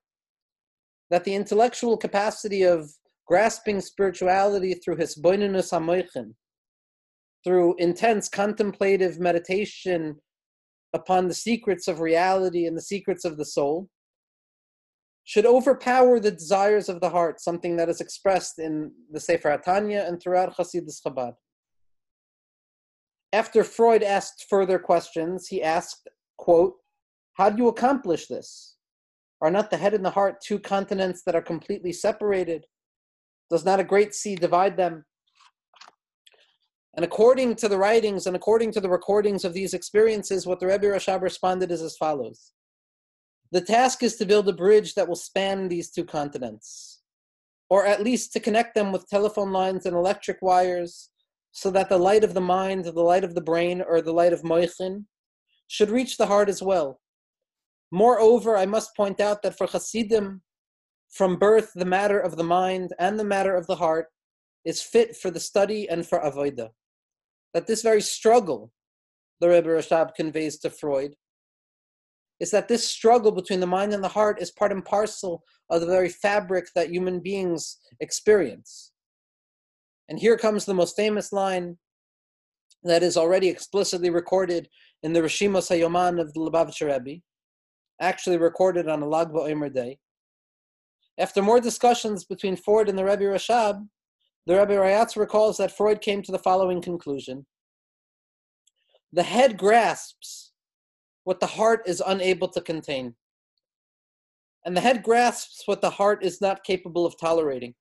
that 1.09 1.24
the 1.24 1.33
intellectual 1.33 1.97
capacity 1.97 2.63
of 2.63 2.91
grasping 3.25 3.81
spirituality 3.81 4.75
through 4.75 4.97
his 4.97 5.15
boinunus 5.15 5.71
hamoichin, 5.71 6.33
through 7.47 7.75
intense 7.77 8.27
contemplative 8.27 9.21
meditation 9.21 10.17
upon 10.93 11.29
the 11.29 11.33
secrets 11.33 11.87
of 11.87 12.01
reality 12.01 12.65
and 12.65 12.75
the 12.75 12.81
secrets 12.81 13.23
of 13.23 13.37
the 13.37 13.45
soul, 13.45 13.87
should 15.23 15.45
overpower 15.45 16.19
the 16.19 16.31
desires 16.31 16.89
of 16.89 16.99
the 16.99 17.09
heart, 17.09 17.39
something 17.39 17.77
that 17.77 17.87
is 17.87 18.01
expressed 18.01 18.59
in 18.59 18.91
the 19.13 19.19
Sefer 19.21 19.57
HaTanya 19.57 20.05
and 20.05 20.21
throughout 20.21 20.57
Hasidus 20.57 21.01
Chabad. 21.01 21.35
After 23.31 23.63
Freud 23.63 24.03
asked 24.03 24.47
further 24.49 24.77
questions, 24.77 25.47
he 25.47 25.63
asked, 25.63 26.09
quote, 26.37 26.73
how 27.35 27.49
do 27.49 27.63
you 27.63 27.69
accomplish 27.69 28.27
this? 28.27 28.75
Are 29.39 29.51
not 29.51 29.71
the 29.71 29.77
head 29.77 29.93
and 29.93 30.03
the 30.03 30.09
heart 30.09 30.41
two 30.41 30.59
continents 30.59 31.23
that 31.25 31.35
are 31.35 31.41
completely 31.41 31.93
separated? 31.93 32.65
Does 33.49 33.63
not 33.63 33.79
a 33.79 33.85
great 33.85 34.13
sea 34.13 34.35
divide 34.35 34.75
them? 34.75 35.05
And 36.97 37.05
according 37.05 37.57
to 37.57 37.69
the 37.69 37.77
writings 37.77 38.25
and 38.25 38.35
according 38.35 38.71
to 38.71 38.81
the 38.81 38.89
recordings 38.89 39.45
of 39.45 39.53
these 39.53 39.75
experiences, 39.75 40.47
what 40.47 40.59
the 40.59 40.65
Rebbe 40.65 40.87
Rashab 40.87 41.21
responded 41.21 41.71
is 41.71 41.83
as 41.83 41.95
follows 41.95 42.53
The 43.51 43.61
task 43.61 44.01
is 44.01 44.15
to 44.15 44.25
build 44.25 44.49
a 44.49 44.53
bridge 44.53 44.95
that 44.95 45.07
will 45.07 45.15
span 45.15 45.67
these 45.67 45.91
two 45.91 46.03
continents, 46.03 47.01
or 47.69 47.85
at 47.85 48.01
least 48.01 48.33
to 48.33 48.39
connect 48.39 48.73
them 48.73 48.91
with 48.91 49.07
telephone 49.07 49.51
lines 49.51 49.85
and 49.85 49.95
electric 49.95 50.39
wires, 50.41 51.11
so 51.51 51.69
that 51.69 51.87
the 51.87 51.99
light 51.99 52.23
of 52.23 52.33
the 52.33 52.41
mind, 52.41 52.85
the 52.85 52.91
light 52.91 53.23
of 53.23 53.35
the 53.35 53.41
brain, 53.41 53.83
or 53.87 54.01
the 54.01 54.11
light 54.11 54.33
of 54.33 54.41
Moichin 54.41 55.05
should 55.67 55.91
reach 55.91 56.17
the 56.17 56.25
heart 56.25 56.49
as 56.49 56.63
well. 56.63 56.99
Moreover, 57.91 58.57
I 58.57 58.65
must 58.65 58.95
point 58.95 59.21
out 59.21 59.43
that 59.43 59.55
for 59.55 59.67
Hasidim, 59.67 60.41
from 61.09 61.37
birth, 61.37 61.73
the 61.75 61.85
matter 61.85 62.19
of 62.19 62.37
the 62.37 62.43
mind 62.43 62.93
and 62.97 63.19
the 63.19 63.23
matter 63.23 63.55
of 63.55 63.67
the 63.67 63.75
heart 63.75 64.07
is 64.65 64.81
fit 64.81 65.15
for 65.15 65.29
the 65.29 65.39
study 65.39 65.87
and 65.87 66.05
for 66.05 66.19
avodah. 66.19 66.71
That 67.57 67.65
this 67.65 67.81
very 67.81 68.01
struggle, 68.01 68.71
the 69.39 69.49
Rebbe 69.49 69.67
Rashab 69.69 70.13
conveys 70.13 70.59
to 70.59 70.69
Freud, 70.69 71.15
is 72.39 72.51
that 72.51 72.67
this 72.67 72.87
struggle 72.87 73.31
between 73.31 73.59
the 73.59 73.65
mind 73.65 73.95
and 73.95 74.03
the 74.03 74.09
heart 74.09 74.39
is 74.39 74.51
part 74.51 74.71
and 74.71 74.85
parcel 74.85 75.43
of 75.71 75.81
the 75.81 75.87
very 75.87 76.07
fabric 76.07 76.67
that 76.75 76.91
human 76.91 77.19
beings 77.19 77.79
experience. 77.99 78.91
And 80.07 80.19
here 80.19 80.37
comes 80.37 80.65
the 80.65 80.75
most 80.75 80.95
famous 80.95 81.33
line 81.33 81.79
that 82.83 83.01
is 83.01 83.17
already 83.17 83.47
explicitly 83.47 84.11
recorded 84.11 84.69
in 85.01 85.13
the 85.13 85.21
Rishimos 85.21 85.71
Hayoman 85.71 86.21
of 86.21 86.31
the 86.35 86.39
Lubavitcher 86.39 86.93
Rebbe, 86.93 87.21
actually 87.99 88.37
recorded 88.37 88.87
on 88.87 89.01
a 89.01 89.07
Lag 89.07 89.29
BaOmer 89.29 89.73
day. 89.73 89.97
After 91.17 91.41
more 91.41 91.59
discussions 91.59 92.23
between 92.23 92.55
Freud 92.55 92.87
and 92.87 92.95
the 92.95 93.03
Rebbe 93.03 93.23
Rashab, 93.23 93.83
the 94.47 94.57
Rebbe 94.57 94.75
Rayatz 94.75 95.17
recalls 95.17 95.57
that 95.57 95.75
Freud 95.75 95.99
came 95.99 96.21
to 96.21 96.31
the 96.31 96.39
following 96.39 96.81
conclusion. 96.81 97.45
The 99.11 99.23
head 99.23 99.57
grasps 99.57 100.53
what 101.25 101.41
the 101.41 101.47
heart 101.47 101.81
is 101.85 102.01
unable 102.05 102.47
to 102.49 102.61
contain. 102.61 103.15
And 104.65 104.75
the 104.75 104.81
head 104.81 105.03
grasps 105.03 105.63
what 105.65 105.81
the 105.81 105.89
heart 105.89 106.23
is 106.23 106.39
not 106.39 106.63
capable 106.63 107.05
of 107.05 107.19
tolerating. 107.19 107.75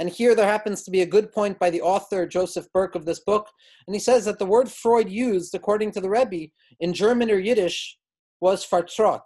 And 0.00 0.08
here 0.08 0.34
there 0.34 0.46
happens 0.46 0.82
to 0.82 0.90
be 0.90 1.02
a 1.02 1.06
good 1.06 1.30
point 1.30 1.60
by 1.60 1.70
the 1.70 1.82
author, 1.82 2.26
Joseph 2.26 2.66
Berke, 2.72 2.96
of 2.96 3.04
this 3.04 3.20
book. 3.20 3.48
And 3.86 3.94
he 3.94 4.00
says 4.00 4.24
that 4.24 4.40
the 4.40 4.46
word 4.46 4.68
Freud 4.68 5.08
used, 5.08 5.54
according 5.54 5.92
to 5.92 6.00
the 6.00 6.10
Rebbe, 6.10 6.50
in 6.80 6.92
German 6.92 7.30
or 7.30 7.38
Yiddish, 7.38 7.96
was 8.40 8.66
fartrot, 8.66 9.22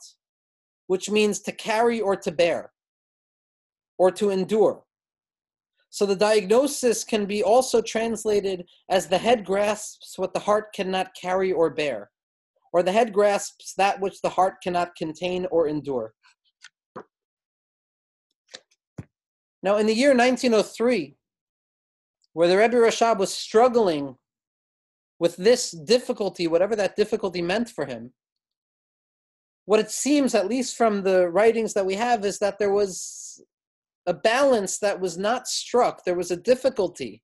which 0.86 1.08
means 1.08 1.40
to 1.40 1.52
carry 1.52 1.98
or 1.98 2.14
to 2.16 2.30
bear, 2.30 2.72
or 3.96 4.10
to 4.10 4.28
endure. 4.28 4.84
So 5.92 6.06
the 6.06 6.16
diagnosis 6.16 7.04
can 7.04 7.26
be 7.26 7.42
also 7.42 7.82
translated 7.82 8.64
as 8.88 9.06
the 9.06 9.18
head 9.18 9.44
grasps 9.44 10.14
what 10.16 10.32
the 10.32 10.40
heart 10.40 10.72
cannot 10.72 11.14
carry 11.14 11.52
or 11.52 11.68
bear, 11.68 12.10
or 12.72 12.82
the 12.82 12.92
head 12.92 13.12
grasps 13.12 13.74
that 13.74 14.00
which 14.00 14.22
the 14.22 14.30
heart 14.30 14.62
cannot 14.62 14.96
contain 14.96 15.46
or 15.50 15.68
endure. 15.68 16.14
Now, 19.62 19.76
in 19.76 19.86
the 19.86 19.94
year 19.94 20.16
1903, 20.16 21.14
where 22.32 22.48
the 22.48 22.56
Rebbe 22.56 22.76
Rashab 22.76 23.18
was 23.18 23.34
struggling 23.34 24.16
with 25.18 25.36
this 25.36 25.72
difficulty, 25.72 26.48
whatever 26.48 26.74
that 26.74 26.96
difficulty 26.96 27.42
meant 27.42 27.68
for 27.68 27.84
him, 27.84 28.14
what 29.66 29.78
it 29.78 29.90
seems, 29.90 30.34
at 30.34 30.48
least 30.48 30.74
from 30.74 31.02
the 31.02 31.28
writings 31.28 31.74
that 31.74 31.84
we 31.84 31.96
have, 31.96 32.24
is 32.24 32.38
that 32.38 32.58
there 32.58 32.72
was 32.72 33.44
a 34.06 34.14
balance 34.14 34.78
that 34.78 35.00
was 35.00 35.16
not 35.16 35.46
struck. 35.46 36.04
There 36.04 36.16
was 36.16 36.30
a 36.30 36.36
difficulty. 36.36 37.22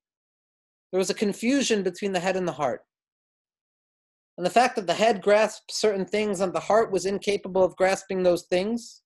There 0.92 0.99
was 0.99 1.11
a 1.11 1.14
confusion 1.14 1.82
between 1.82 2.12
the 2.12 2.20
head 2.20 2.37
and 2.37 2.47
the 2.47 2.52
heart. 2.52 2.82
And 4.37 4.47
the 4.47 4.50
fact 4.50 4.76
that 4.76 4.87
the 4.87 4.94
head 4.94 5.20
grasped 5.20 5.73
certain 5.73 6.04
things 6.04 6.40
and 6.40 6.52
the 6.52 6.61
heart 6.61 6.92
was 6.92 7.06
incapable 7.06 7.64
of 7.64 7.76
grasping 7.76 8.23
those 8.23 8.44
things 8.44 9.02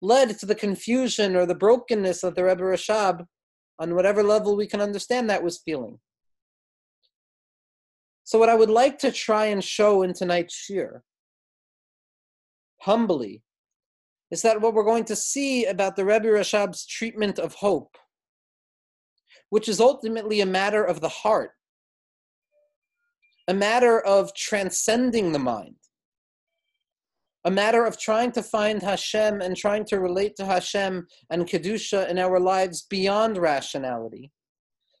led 0.00 0.38
to 0.38 0.46
the 0.46 0.54
confusion 0.54 1.36
or 1.36 1.46
the 1.46 1.54
brokenness 1.54 2.20
that 2.20 2.34
the 2.34 2.44
Rebbe 2.44 2.62
Rashab, 2.62 3.24
on 3.78 3.94
whatever 3.94 4.22
level 4.22 4.56
we 4.56 4.66
can 4.66 4.80
understand 4.80 5.30
that, 5.30 5.42
was 5.42 5.62
feeling. 5.64 5.98
So, 8.24 8.38
what 8.38 8.48
I 8.48 8.54
would 8.54 8.70
like 8.70 8.98
to 8.98 9.10
try 9.10 9.46
and 9.46 9.62
show 9.62 10.02
in 10.02 10.12
tonight's 10.12 10.54
shir 10.54 11.02
humbly 12.82 13.42
is 14.32 14.40
that 14.40 14.62
what 14.62 14.72
we're 14.72 14.82
going 14.82 15.04
to 15.04 15.14
see 15.14 15.66
about 15.66 15.94
the 15.94 16.06
Rebbe 16.06 16.26
Rashab's 16.26 16.86
treatment 16.86 17.38
of 17.38 17.54
hope, 17.54 17.98
which 19.50 19.68
is 19.68 19.78
ultimately 19.78 20.40
a 20.40 20.46
matter 20.46 20.82
of 20.82 21.02
the 21.02 21.10
heart, 21.10 21.50
a 23.46 23.52
matter 23.52 24.00
of 24.00 24.34
transcending 24.34 25.32
the 25.32 25.38
mind, 25.38 25.76
a 27.44 27.50
matter 27.50 27.84
of 27.84 27.98
trying 27.98 28.32
to 28.32 28.42
find 28.42 28.82
Hashem 28.82 29.42
and 29.42 29.54
trying 29.54 29.84
to 29.86 30.00
relate 30.00 30.34
to 30.36 30.46
Hashem 30.46 31.06
and 31.28 31.46
Kedusha 31.46 32.08
in 32.08 32.18
our 32.18 32.40
lives 32.40 32.86
beyond 32.88 33.36
rationality, 33.36 34.32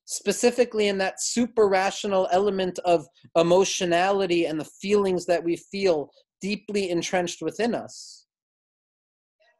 specifically 0.04 0.88
in 0.88 0.98
that 0.98 1.22
super 1.22 1.68
rational 1.68 2.28
element 2.32 2.78
of 2.80 3.06
emotionality 3.34 4.44
and 4.44 4.60
the 4.60 4.70
feelings 4.82 5.24
that 5.24 5.42
we 5.42 5.56
feel 5.56 6.10
deeply 6.42 6.90
entrenched 6.90 7.40
within 7.40 7.74
us. 7.74 8.21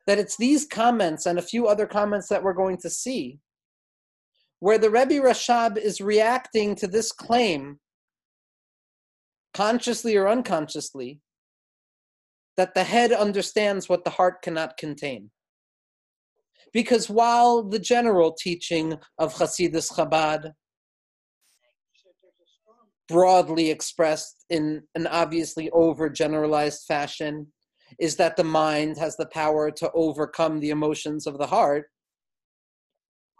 That 0.07 0.19
it's 0.19 0.37
these 0.37 0.67
comments 0.67 1.27
and 1.27 1.39
a 1.39 1.43
few 1.43 1.67
other 1.67 1.87
comments 1.87 2.29
that 2.29 2.43
we're 2.43 2.55
going 2.55 2.79
to 2.79 2.91
see 2.91 3.39
where 4.59 4.79
the 4.79 4.91
Rebbe 4.91 5.15
Rashab 5.15 5.77
is 5.77 6.01
reacting 6.01 6.77
to 6.77 6.87
this 6.87 7.11
claim, 7.11 7.81
consciously 9.53 10.17
or 10.17 10.29
unconsciously, 10.29 11.21
that 12.57 12.75
the 12.75 12.85
head 12.85 13.13
understands 13.13 13.89
what 13.89 14.05
the 14.05 14.11
heart 14.11 14.41
cannot 14.41 14.77
contain. 14.77 15.31
Because 16.73 17.11
while 17.11 17.63
the 17.63 17.81
general 17.81 18.33
teaching 18.33 18.99
of 19.19 19.35
Hasidus 19.35 19.93
Chabad, 19.93 20.53
broadly 23.09 23.71
expressed 23.71 24.45
in 24.49 24.83
an 24.95 25.07
obviously 25.09 25.71
overgeneralized 25.71 26.87
fashion, 26.87 27.49
is 28.03 28.17
that 28.17 28.35
the 28.35 28.43
mind 28.43 28.99
has 28.99 29.17
the 29.17 29.27
power 29.27 29.71
to 29.71 29.89
overcome 29.95 30.59
the 30.59 30.71
emotions 30.71 31.25
of 31.25 31.39
the 31.39 31.47
heart, 31.47 31.85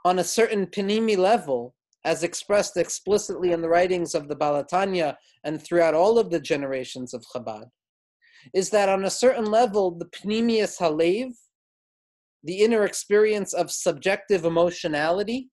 on 0.05 0.21
a 0.21 0.25
certain 0.25 0.65
panimi 0.69 1.17
level, 1.17 1.75
as 2.05 2.23
expressed 2.23 2.77
explicitly 2.77 3.51
in 3.51 3.61
the 3.61 3.69
writings 3.69 4.15
of 4.15 4.29
the 4.29 4.37
Baal 4.37 4.63
HaTanya 4.63 5.17
and 5.43 5.61
throughout 5.61 5.95
all 5.95 6.17
of 6.17 6.31
the 6.31 6.39
generations 6.39 7.13
of 7.13 7.25
Chabad, 7.35 7.65
is 8.55 8.71
that 8.71 8.89
on 8.89 9.05
a 9.05 9.11
certain 9.11 9.47
level, 9.47 9.99
the 9.99 10.07
Pnimius 10.07 10.79
Halev, 10.79 11.33
the 12.45 12.61
inner 12.61 12.85
experience 12.85 13.53
of 13.55 13.73
subjective 13.73 14.45
emotionality, 14.45 15.49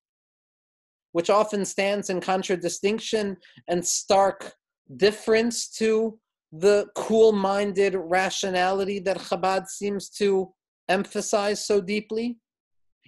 which 1.13 1.31
often 1.31 1.65
stands 1.65 2.11
in 2.11 2.21
contradistinction 2.21 3.37
and 3.67 3.83
stark 3.83 4.53
difference 4.97 5.67
to 5.67 6.19
the 6.51 6.87
cool 6.95 7.31
minded 7.31 7.95
rationality 7.95 8.99
that 8.99 9.17
Chabad 9.17 9.67
seems 9.67 10.09
to 10.09 10.51
emphasize 10.87 11.65
so 11.65 11.79
deeply, 11.79 12.37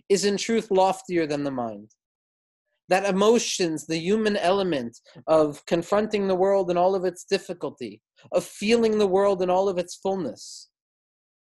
is 0.10 0.25
in 0.25 0.38
truth 0.38 0.69
loftier 0.69 1.25
than 1.25 1.43
the 1.43 1.51
mind. 1.51 1.91
That 2.89 3.05
emotions, 3.05 3.88
the 3.88 3.98
human 3.98 4.36
element 4.38 5.00
of 5.27 5.65
confronting 5.65 6.27
the 6.27 6.36
world 6.36 6.69
in 6.69 6.77
all 6.77 6.93
of 6.95 7.05
its 7.05 7.24
difficulty, 7.24 8.01
of 8.31 8.43
feeling 8.43 8.98
the 8.98 9.07
world 9.07 9.41
in 9.41 9.50
all 9.50 9.69
of 9.69 9.77
its 9.77 9.95
fullness, 9.95 10.69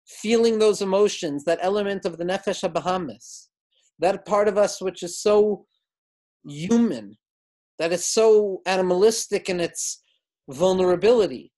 feeling 0.06 0.58
those 0.58 0.82
emotions, 0.82 1.44
that 1.44 1.58
element 1.60 2.06
of 2.06 2.16
the 2.16 2.24
nefesh 2.24 2.66
habahamis, 2.66 3.48
that 3.98 4.24
part 4.24 4.48
of 4.48 4.56
us 4.56 4.80
which 4.80 5.02
is 5.02 5.20
so 5.20 5.66
human, 6.48 7.16
that 7.78 7.92
is 7.92 8.04
so 8.04 8.62
animalistic 8.66 9.48
in 9.48 9.60
its 9.60 10.02
vulnerability, 10.48 11.52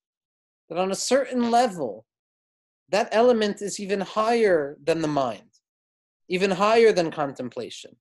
that 0.68 0.78
on 0.78 0.90
a 0.90 0.96
certain 0.96 1.50
level, 1.50 2.04
that 2.90 3.08
element 3.12 3.62
is 3.62 3.80
even 3.80 4.00
higher 4.00 4.76
than 4.82 5.02
the 5.02 5.08
mind, 5.08 5.50
even 6.28 6.50
higher 6.50 6.92
than 6.92 7.10
contemplation. 7.10 7.96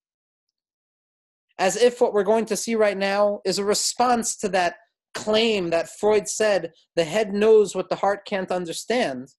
As 1.59 1.75
if 1.75 1.99
what 1.99 2.13
we're 2.13 2.23
going 2.23 2.45
to 2.45 2.55
see 2.55 2.75
right 2.75 2.97
now 2.97 3.41
is 3.45 3.57
a 3.57 3.65
response 3.65 4.37
to 4.37 4.49
that 4.49 4.75
claim 5.13 5.71
that 5.71 5.89
Freud 5.99 6.27
said 6.27 6.71
the 6.95 7.03
head 7.03 7.33
knows 7.33 7.75
what 7.75 7.89
the 7.89 7.95
heart 7.95 8.25
can't 8.25 8.51
understand. 8.51 9.29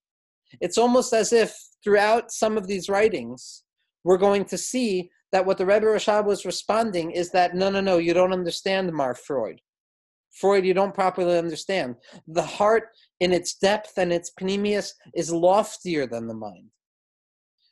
It's 0.61 0.79
almost 0.79 1.13
as 1.13 1.33
if 1.33 1.57
throughout 1.85 2.33
some 2.33 2.57
of 2.59 2.67
these 2.67 2.89
writings, 2.89 3.63
we're 4.05 4.19
going 4.19 4.45
to 4.47 4.59
see 4.59 5.11
that 5.33 5.45
what 5.45 5.59
the 5.59 5.67
Rebbe 5.67 5.87
Rashab 5.87 6.25
was 6.25 6.45
responding 6.45 7.11
is 7.11 7.31
that 7.31 7.55
no, 7.55 7.71
no, 7.71 7.81
no, 7.81 7.99
you 7.99 8.15
don't 8.15 8.33
understand 8.33 8.93
Mar 8.93 9.15
Freud. 9.15 9.61
Freud, 10.33 10.65
you 10.65 10.75
don't 10.75 10.95
properly 10.95 11.37
understand. 11.37 11.97
The 12.27 12.43
heart, 12.43 12.85
in 13.21 13.33
its 13.33 13.55
depth 13.55 13.95
and 13.97 14.13
its 14.13 14.31
panemius, 14.39 14.93
is 15.15 15.33
loftier 15.33 16.07
than 16.07 16.29
the 16.29 16.35
mind. 16.35 16.69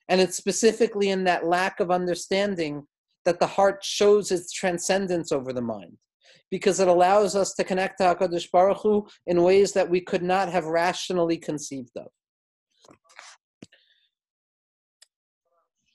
And 0.09 0.21
it's 0.21 0.37
specifically 0.37 1.11
in 1.11 1.25
that 1.25 1.47
lack 1.47 1.81
of 1.81 1.91
understanding 1.91 2.87
that 3.25 3.41
the 3.41 3.47
heart 3.47 3.85
shows 3.85 4.31
its 4.31 4.53
transcendence 4.53 5.33
over 5.33 5.53
the 5.53 5.63
mind, 5.63 5.97
because 6.51 6.79
it 6.79 6.89
allows 6.89 7.35
us 7.35 7.55
to 7.55 7.65
connect 7.65 7.99
to 7.99 8.05
HaKadosh 8.05 8.51
Baruch 8.53 8.79
Hu 8.83 9.07
in 9.27 9.43
ways 9.43 9.73
that 9.73 9.91
we 9.91 10.01
could 10.01 10.23
not 10.23 10.49
have 10.49 10.67
rationally 10.67 11.37
conceived 11.37 11.97
of. 11.97 12.07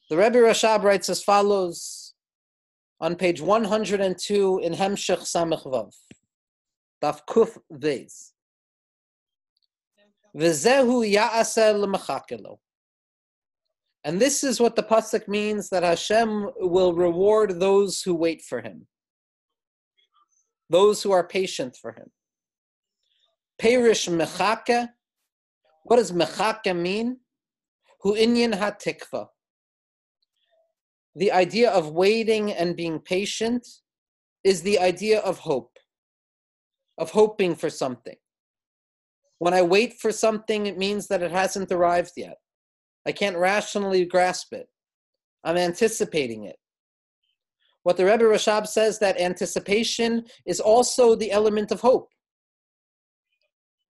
The 0.10 0.18
Rebbe 0.18 0.40
Rashab 0.40 0.84
writes 0.84 1.08
as 1.08 1.24
follows 1.24 2.14
on 3.00 3.16
page 3.16 3.40
102 3.42 4.60
in 4.62 4.74
Hemshech 4.74 5.22
Samech 5.22 5.64
Vav, 5.64 5.94
Daf 7.02 7.22
Kuf 7.30 7.58
Vez. 7.72 8.34
And 10.34 10.44
this 14.20 14.44
is 14.44 14.60
what 14.60 14.76
the 14.76 14.84
pasuk 14.84 15.28
means 15.28 15.70
that 15.70 15.84
Hashem 15.84 16.50
will 16.58 16.94
reward 16.94 17.60
those 17.60 18.02
who 18.02 18.16
wait 18.16 18.42
for 18.42 18.62
Him, 18.62 18.88
those 20.70 21.04
who 21.04 21.12
are 21.12 21.28
patient 21.28 21.78
for 21.80 21.92
Him. 21.92 22.10
Perish 23.60 24.08
mechake. 24.08 24.88
What 25.84 25.98
does 25.98 26.12
mechake 26.12 26.76
mean? 26.76 27.18
Hu 28.02 28.16
inyan 28.16 28.58
hatikva 28.58 29.28
the 31.16 31.32
idea 31.32 31.70
of 31.72 31.92
waiting 31.92 32.52
and 32.52 32.76
being 32.76 33.00
patient 33.00 33.68
is 34.44 34.62
the 34.62 34.80
idea 34.80 35.20
of 35.20 35.40
hope, 35.40 35.78
of 36.98 37.12
hoping 37.12 37.56
for 37.56 37.70
something. 37.70 38.16
When 39.42 39.56
I 39.56 39.64
wait 39.64 39.96
for 40.00 40.12
something, 40.12 40.68
it 40.68 40.78
means 40.78 41.08
that 41.08 41.24
it 41.24 41.32
hasn't 41.32 41.72
arrived 41.72 42.12
yet. 42.16 42.38
I 43.08 43.12
can't 43.12 43.36
rationally 43.36 44.06
grasp 44.06 44.54
it. 44.54 44.68
I'm 45.44 45.58
anticipating 45.58 46.44
it. 46.44 46.58
What 47.82 47.98
the 47.98 48.06
Rebbe 48.06 48.26
Rashab 48.26 48.68
says 48.68 49.00
that 49.00 49.20
anticipation 49.20 50.26
is 50.46 50.60
also 50.60 51.16
the 51.16 51.32
element 51.32 51.72
of 51.72 51.82
hope. 51.82 52.10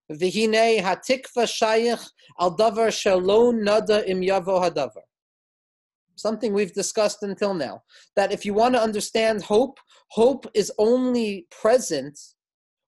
Vihine 0.10 0.80
hatikva 0.80 1.44
shayich 1.44 2.10
al 2.40 2.56
davar 2.56 2.90
shalom 2.90 3.62
nada 3.62 4.10
im 4.10 4.22
yavo 4.22 4.64
hadavar 4.64 5.04
something 6.16 6.54
we've 6.54 6.74
discussed 6.74 7.24
until 7.24 7.54
now. 7.54 7.82
That 8.16 8.32
if 8.32 8.46
you 8.46 8.54
want 8.54 8.76
to 8.76 8.82
understand 8.82 9.42
hope, 9.42 9.80
hope 10.12 10.46
is 10.54 10.72
only 10.78 11.48
present 11.52 12.18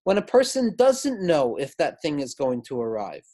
when 0.04 0.18
a 0.18 0.22
person 0.22 0.76
doesn't 0.78 1.26
know 1.26 1.56
if 1.56 1.76
that 1.78 2.02
thing 2.02 2.20
is 2.20 2.34
going 2.34 2.62
to 2.64 2.80
arrive. 2.80 3.26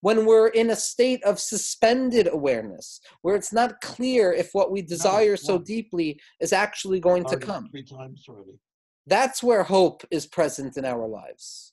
When 0.00 0.26
we're 0.26 0.48
in 0.48 0.70
a 0.70 0.76
state 0.76 1.22
of 1.22 1.38
suspended 1.38 2.28
awareness, 2.32 3.00
where 3.22 3.36
it's 3.36 3.52
not 3.52 3.80
clear 3.80 4.32
if 4.32 4.50
what 4.52 4.72
we 4.72 4.82
desire 4.82 5.30
no, 5.30 5.36
so 5.36 5.58
deeply 5.58 6.18
is 6.40 6.52
actually 6.52 6.98
going 6.98 7.24
to 7.26 7.36
come. 7.36 7.68
Three 7.70 7.84
times 7.84 8.24
already. 8.28 8.58
That's 9.06 9.42
where 9.42 9.62
hope 9.62 10.02
is 10.10 10.26
present 10.26 10.76
in 10.76 10.84
our 10.84 11.06
lives. 11.06 11.72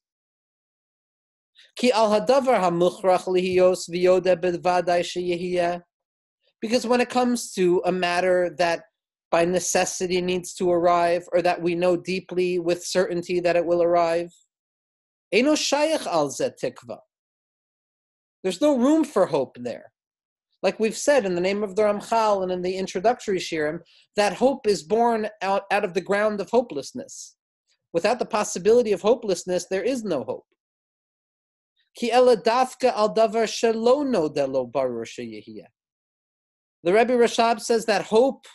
Ki 1.76 1.92
al 1.92 2.12
hadavar 2.12 2.60
hamuchrach 2.60 3.26
lihiyos 3.26 3.90
v'yodeh 3.90 5.82
because 6.62 6.86
when 6.86 7.02
it 7.02 7.10
comes 7.10 7.54
to 7.54 7.82
a 7.86 7.92
matter 7.92 8.54
that 8.58 8.84
by 9.32 9.46
necessity 9.46 10.22
needs 10.22 10.54
to 10.56 10.72
arrive, 10.72 11.28
or 11.32 11.42
that 11.42 11.62
we 11.62 11.76
know 11.76 11.96
deeply 11.96 12.60
with 12.60 12.84
certainty 12.84 13.40
that 13.40 13.56
it 13.56 13.66
will 13.66 13.84
arrive. 13.84 14.34
There's 18.44 18.62
no 18.62 18.78
room 18.78 19.04
for 19.04 19.26
hope 19.28 19.58
there. 19.60 19.92
Like 20.62 20.80
we've 20.80 20.98
said 20.98 21.26
in 21.26 21.36
the 21.36 21.42
name 21.42 21.64
of 21.64 21.76
the 21.76 21.84
Ramchal 21.84 22.44
and 22.44 22.52
in 22.52 22.62
the 22.62 22.76
introductory 22.76 23.38
shirim, 23.38 23.80
that 24.16 24.34
hope 24.34 24.68
is 24.68 24.84
born 24.84 25.30
out, 25.42 25.64
out 25.72 25.86
of 25.86 25.94
the 25.94 26.02
ground 26.02 26.42
of 26.42 26.50
hopelessness. 26.50 27.36
Without 27.94 28.20
the 28.20 28.26
possibility 28.26 28.92
of 28.92 29.02
hopelessness, 29.02 29.68
there 29.70 29.84
is 29.84 30.04
no 30.04 30.24
hope. 30.24 30.46
The 36.84 36.94
Rebbe 36.94 37.14
Rashab 37.14 37.60
says 37.60 37.86
that 37.86 38.04
hope 38.06 38.46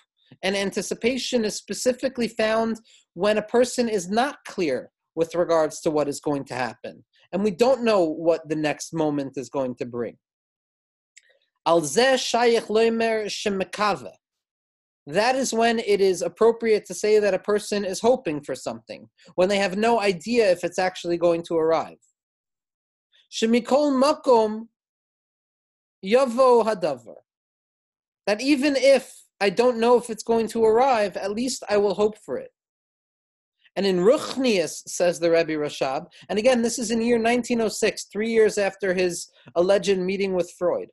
and 0.42 0.56
anticipation 0.56 1.44
is 1.44 1.56
specifically 1.56 2.28
found 2.28 2.80
when 3.14 3.38
a 3.38 3.42
person 3.42 3.88
is 3.88 4.08
not 4.08 4.38
clear 4.46 4.90
with 5.14 5.34
regards 5.34 5.80
to 5.80 5.90
what 5.90 6.08
is 6.08 6.20
going 6.20 6.44
to 6.46 6.54
happen, 6.54 7.04
and 7.32 7.44
we 7.44 7.50
don't 7.50 7.84
know 7.84 8.04
what 8.04 8.48
the 8.48 8.56
next 8.56 8.92
moment 8.92 9.32
is 9.36 9.48
going 9.48 9.74
to 9.76 9.86
bring. 9.86 10.16
That 15.06 15.36
is 15.36 15.52
when 15.52 15.78
it 15.78 16.00
is 16.00 16.22
appropriate 16.22 16.86
to 16.86 16.94
say 16.94 17.18
that 17.18 17.34
a 17.34 17.38
person 17.38 17.84
is 17.84 18.00
hoping 18.00 18.42
for 18.42 18.54
something, 18.54 19.08
when 19.34 19.48
they 19.48 19.58
have 19.58 19.76
no 19.76 20.00
idea 20.00 20.50
if 20.50 20.64
it's 20.64 20.78
actually 20.78 21.18
going 21.18 21.42
to 21.48 21.56
arrive. 21.56 21.98
Shemikol 23.30 23.92
makom 24.02 24.68
yavo 26.04 26.64
hadavar 26.64 27.16
that 28.26 28.40
even 28.40 28.76
if 28.76 29.23
I 29.44 29.50
don't 29.50 29.76
know 29.76 29.98
if 29.98 30.08
it's 30.08 30.22
going 30.22 30.48
to 30.48 30.64
arrive, 30.64 31.18
at 31.18 31.32
least 31.32 31.64
I 31.68 31.76
will 31.76 31.92
hope 31.92 32.16
for 32.16 32.38
it. 32.38 32.50
And 33.76 33.84
in 33.84 33.98
Ruchnius, 33.98 34.88
says 34.88 35.20
the 35.20 35.30
Rebbe 35.30 35.52
Rashab, 35.52 36.06
and 36.30 36.38
again, 36.38 36.62
this 36.62 36.78
is 36.78 36.90
in 36.90 37.02
year 37.02 37.16
1906, 37.16 38.04
three 38.10 38.30
years 38.30 38.56
after 38.56 38.94
his 38.94 39.28
alleged 39.54 39.98
meeting 39.98 40.32
with 40.32 40.50
Freud. 40.58 40.88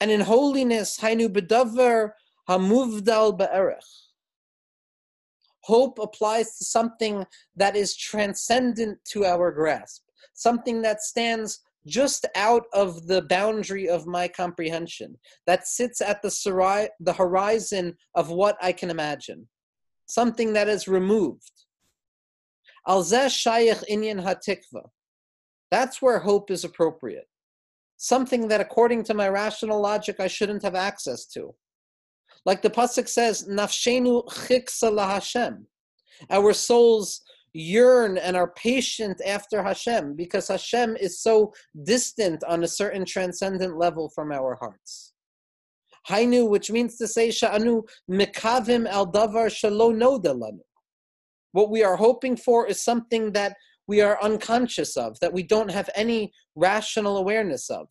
And 0.00 0.10
in 0.10 0.22
holiness, 0.22 0.98
Hainu 0.98 1.28
Bedavar 1.28 2.12
Hamuvdal 2.48 3.36
Be'erech. 3.36 3.90
Hope 5.64 5.98
applies 5.98 6.56
to 6.56 6.64
something 6.64 7.26
that 7.56 7.76
is 7.76 7.94
transcendent 7.94 8.98
to 9.12 9.26
our 9.26 9.52
grasp, 9.52 10.04
something 10.32 10.80
that 10.80 11.02
stands 11.02 11.60
just 11.86 12.26
out 12.34 12.64
of 12.72 13.06
the 13.06 13.22
boundary 13.22 13.88
of 13.88 14.06
my 14.06 14.28
comprehension, 14.28 15.16
that 15.46 15.66
sits 15.66 16.00
at 16.00 16.20
the, 16.22 16.30
sarai, 16.30 16.88
the 17.00 17.12
horizon 17.12 17.96
of 18.14 18.30
what 18.30 18.56
I 18.60 18.72
can 18.72 18.90
imagine, 18.90 19.48
something 20.06 20.52
that 20.54 20.68
is 20.68 20.88
removed. 20.88 21.52
Al 22.86 23.02
shayach 23.02 23.84
inyan 23.90 24.22
hatikva. 24.22 24.90
That's 25.70 26.00
where 26.00 26.20
hope 26.20 26.50
is 26.50 26.64
appropriate. 26.64 27.26
Something 27.96 28.48
that, 28.48 28.60
according 28.60 29.04
to 29.04 29.14
my 29.14 29.28
rational 29.28 29.80
logic, 29.80 30.20
I 30.20 30.28
shouldn't 30.28 30.62
have 30.62 30.74
access 30.74 31.26
to. 31.28 31.54
Like 32.44 32.62
the 32.62 32.70
pasuk 32.70 33.08
says, 33.08 33.48
"Nafshenu 33.48 34.24
chiksa 34.26 34.96
Hashem." 34.96 35.66
Our 36.30 36.52
souls 36.52 37.22
yearn 37.56 38.18
and 38.18 38.36
are 38.36 38.52
patient 38.52 39.20
after 39.26 39.62
Hashem 39.62 40.14
because 40.14 40.48
Hashem 40.48 40.96
is 40.96 41.20
so 41.20 41.52
distant 41.84 42.44
on 42.44 42.64
a 42.64 42.68
certain 42.68 43.04
transcendent 43.04 43.78
level 43.78 44.10
from 44.14 44.32
our 44.32 44.56
hearts. 44.60 45.14
Hainu, 46.08 46.48
which 46.48 46.70
means 46.70 46.96
to 46.98 47.08
say, 47.08 47.28
Sha'anu 47.30 47.82
mikavim 48.10 48.88
al 48.88 49.10
davar 49.10 49.48
shalo 49.48 49.92
nodalanu. 49.92 50.60
What 51.52 51.70
we 51.70 51.82
are 51.82 51.96
hoping 51.96 52.36
for 52.36 52.66
is 52.66 52.82
something 52.82 53.32
that 53.32 53.56
we 53.88 54.00
are 54.00 54.22
unconscious 54.22 54.96
of, 54.96 55.18
that 55.20 55.32
we 55.32 55.42
don't 55.42 55.70
have 55.70 55.88
any 55.94 56.32
rational 56.54 57.16
awareness 57.16 57.70
of. 57.70 57.88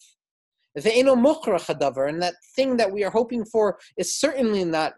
Ve'eno 0.78 1.16
mukra 1.16 2.10
and 2.10 2.22
that 2.22 2.36
thing 2.56 2.78
that 2.78 2.92
we 2.92 3.04
are 3.04 3.12
hoping 3.12 3.46
for 3.46 3.78
is 3.98 4.16
certainly 4.16 4.66
not 4.66 4.94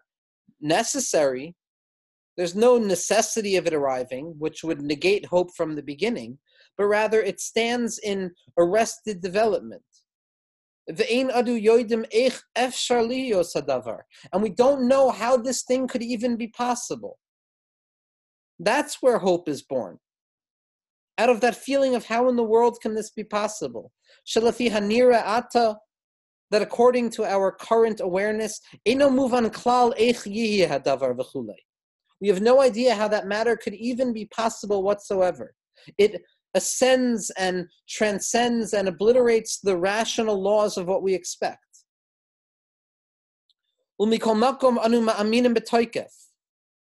necessary. 0.60 1.56
There's 2.38 2.56
no 2.56 2.78
necessity 2.78 3.56
of 3.56 3.66
it 3.66 3.74
arriving, 3.74 4.36
which 4.38 4.64
would 4.64 4.82
negate 4.82 5.26
hope 5.26 5.56
from 5.56 5.76
the 5.76 5.82
beginning, 5.82 6.38
but 6.78 6.86
rather 6.86 7.22
it 7.22 7.42
stands 7.42 7.98
in 7.98 8.32
arrested 8.58 9.22
development. 9.22 9.82
And 10.88 11.00
we 14.42 14.50
don't 14.50 14.88
know 14.88 15.10
how 15.10 15.36
this 15.38 15.64
thing 15.64 15.88
could 15.88 16.04
even 16.04 16.38
be 16.38 16.48
possible. 16.48 17.18
That's 18.60 19.02
where 19.02 19.18
hope 19.18 19.50
is 19.50 19.64
born. 19.64 19.98
Out 21.18 21.30
of 21.30 21.42
that 21.42 21.56
feeling 21.56 21.96
of 21.96 22.06
how 22.06 22.30
in 22.30 22.36
the 22.36 22.44
world 22.44 22.78
can 22.82 22.94
this 22.94 23.10
be 23.10 23.24
possible? 23.24 23.92
That 26.50 26.62
according 26.62 27.10
to 27.12 27.26
our 27.26 27.52
current 27.52 28.00
awareness, 28.00 28.62
We 32.22 32.28
have 32.30 32.42
no 32.42 32.62
idea 32.62 32.96
how 32.96 33.08
that 33.10 33.28
matter 33.28 33.56
could 33.56 33.76
even 33.76 34.14
be 34.14 34.26
possible 34.26 34.84
whatsoever. 34.84 35.54
It 35.98 36.22
ascends 36.54 37.30
and 37.38 37.68
transcends 37.88 38.74
and 38.74 38.88
obliterates 38.88 39.60
the 39.60 39.78
rational 39.78 40.42
laws 40.42 40.78
of 40.78 40.88
what 40.88 41.04
we 41.04 41.14
expect. 41.14 41.60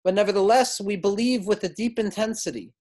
But 0.03 0.13
nevertheless, 0.13 0.79
we 0.81 0.95
believe 0.95 1.45
with 1.45 1.63
a 1.63 1.69
deep 1.69 1.99
intensity. 1.99 2.73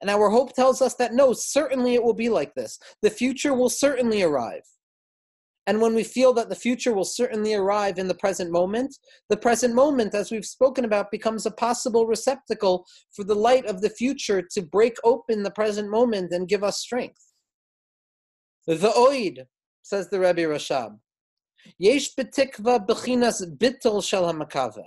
And 0.00 0.10
our 0.10 0.30
hope 0.30 0.54
tells 0.54 0.82
us 0.82 0.94
that 0.94 1.14
no, 1.14 1.32
certainly 1.32 1.94
it 1.94 2.02
will 2.02 2.14
be 2.14 2.28
like 2.28 2.54
this. 2.54 2.78
The 3.02 3.10
future 3.10 3.54
will 3.54 3.70
certainly 3.70 4.22
arrive. 4.22 4.62
And 5.66 5.80
when 5.80 5.94
we 5.94 6.04
feel 6.04 6.32
that 6.34 6.48
the 6.48 6.54
future 6.54 6.94
will 6.94 7.04
certainly 7.04 7.54
arrive 7.54 7.98
in 7.98 8.06
the 8.06 8.14
present 8.14 8.52
moment, 8.52 8.96
the 9.28 9.36
present 9.36 9.74
moment, 9.74 10.14
as 10.14 10.30
we've 10.30 10.46
spoken 10.46 10.84
about, 10.84 11.10
becomes 11.10 11.44
a 11.44 11.50
possible 11.50 12.06
receptacle 12.06 12.86
for 13.12 13.24
the 13.24 13.34
light 13.34 13.66
of 13.66 13.80
the 13.80 13.90
future 13.90 14.42
to 14.52 14.62
break 14.62 14.96
open 15.02 15.42
the 15.42 15.50
present 15.50 15.90
moment 15.90 16.32
and 16.32 16.48
give 16.48 16.62
us 16.62 16.78
strength. 16.78 17.32
The 18.66 18.76
oid, 18.76 19.46
says 19.82 20.08
the 20.08 20.20
Rebbe 20.20 20.42
Rashab, 20.42 20.98
yesh 21.78 22.14
betikva 22.14 22.86
bechinas 22.86 23.42
bittel 23.58 24.02
shel 24.06 24.32
hamakava 24.32 24.84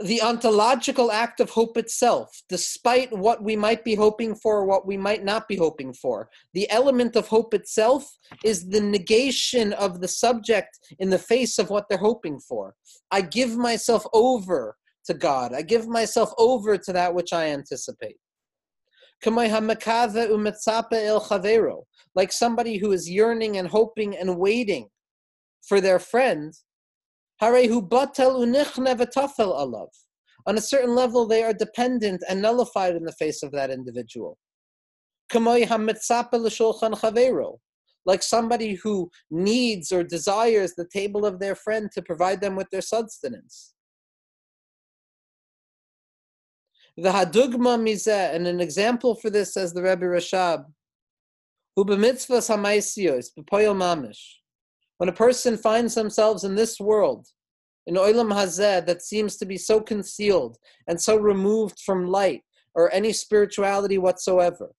the 0.00 0.22
ontological 0.22 1.10
act 1.10 1.40
of 1.40 1.50
hope 1.50 1.76
itself, 1.76 2.42
despite 2.48 3.12
what 3.16 3.42
we 3.42 3.56
might 3.56 3.84
be 3.84 3.96
hoping 3.96 4.34
for, 4.34 4.64
what 4.64 4.86
we 4.86 4.96
might 4.96 5.24
not 5.24 5.48
be 5.48 5.56
hoping 5.56 5.92
for. 5.92 6.28
The 6.54 6.70
element 6.70 7.16
of 7.16 7.26
hope 7.26 7.52
itself 7.52 8.08
is 8.44 8.68
the 8.68 8.80
negation 8.80 9.72
of 9.72 10.00
the 10.00 10.06
subject 10.06 10.78
in 11.00 11.10
the 11.10 11.18
face 11.18 11.58
of 11.58 11.70
what 11.70 11.88
they're 11.88 11.98
hoping 11.98 12.38
for. 12.38 12.74
I 13.10 13.22
give 13.22 13.56
myself 13.56 14.04
over 14.12 14.76
to 15.06 15.14
God, 15.14 15.52
I 15.52 15.62
give 15.62 15.88
myself 15.88 16.32
over 16.38 16.78
to 16.78 16.92
that 16.92 17.14
which 17.14 17.32
I 17.32 17.46
anticipate. 17.46 18.18
Like 22.14 22.32
somebody 22.32 22.76
who 22.76 22.92
is 22.92 23.10
yearning 23.10 23.56
and 23.56 23.68
hoping 23.68 24.16
and 24.16 24.38
waiting 24.38 24.88
for 25.66 25.80
their 25.80 25.98
friend 25.98 26.54
on 27.40 27.54
a 30.56 30.60
certain 30.60 30.94
level, 30.94 31.26
they 31.26 31.42
are 31.44 31.52
dependent 31.52 32.22
and 32.28 32.42
nullified 32.42 32.96
in 32.96 33.04
the 33.04 33.12
face 33.12 33.42
of 33.42 33.52
that 33.52 33.70
individual. 33.70 34.38
Like 38.06 38.22
somebody 38.22 38.74
who 38.74 39.10
needs 39.30 39.92
or 39.92 40.02
desires 40.02 40.74
the 40.74 40.88
table 40.92 41.26
of 41.26 41.38
their 41.38 41.54
friend 41.54 41.90
to 41.92 42.02
provide 42.02 42.40
them 42.40 42.56
with 42.56 42.68
their 42.70 42.80
sustenance. 42.80 43.74
The 46.96 47.10
hadugma 47.10 47.78
mizeh, 47.78 48.34
and 48.34 48.48
an 48.48 48.60
example 48.60 49.14
for 49.14 49.30
this, 49.30 49.54
says 49.54 49.72
the 49.72 49.82
Rebbe 49.82 50.06
Rashab, 50.06 50.64
hu 51.76 51.84
b'mitzvahs 51.84 52.50
hamaisios, 52.50 53.28
b'poyel 53.38 53.76
mamish 53.76 54.37
when 54.98 55.08
a 55.08 55.12
person 55.12 55.56
finds 55.56 55.94
themselves 55.94 56.44
in 56.44 56.54
this 56.54 56.78
world, 56.78 57.26
in 57.86 57.94
olam 57.94 58.32
hazeh, 58.32 58.84
that 58.84 59.02
seems 59.02 59.36
to 59.36 59.46
be 59.46 59.56
so 59.56 59.80
concealed 59.80 60.58
and 60.86 61.00
so 61.00 61.16
removed 61.16 61.80
from 61.80 62.06
light 62.06 62.42
or 62.74 62.92
any 62.92 63.12
spirituality 63.12 63.96
whatsoever, 63.96 64.70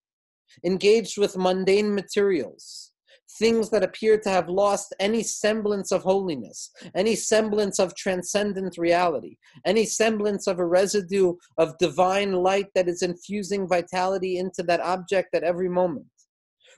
engaged 0.64 1.18
with 1.18 1.38
mundane 1.38 1.94
materials, 1.96 2.92
things 3.38 3.70
that 3.70 3.84
appear 3.84 4.18
to 4.18 4.30
have 4.30 4.50
lost 4.50 4.94
any 5.00 5.24
semblance 5.24 5.92
of 5.92 6.04
holiness, 6.04 6.72
any 6.96 7.16
semblance 7.16 7.80
of 7.80 7.96
transcendent 7.96 8.78
reality, 8.78 9.38
any 9.66 9.86
semblance 9.86 10.48
of 10.48 10.60
a 10.60 10.66
residue 10.66 11.34
of 11.58 11.78
divine 11.78 12.34
light 12.34 12.68
that 12.76 12.88
is 12.88 13.02
infusing 13.02 13.68
vitality 13.68 14.38
into 14.38 14.64
that 14.64 14.82
object 14.82 15.34
at 15.34 15.44
every 15.44 15.70
moment. 15.70 16.06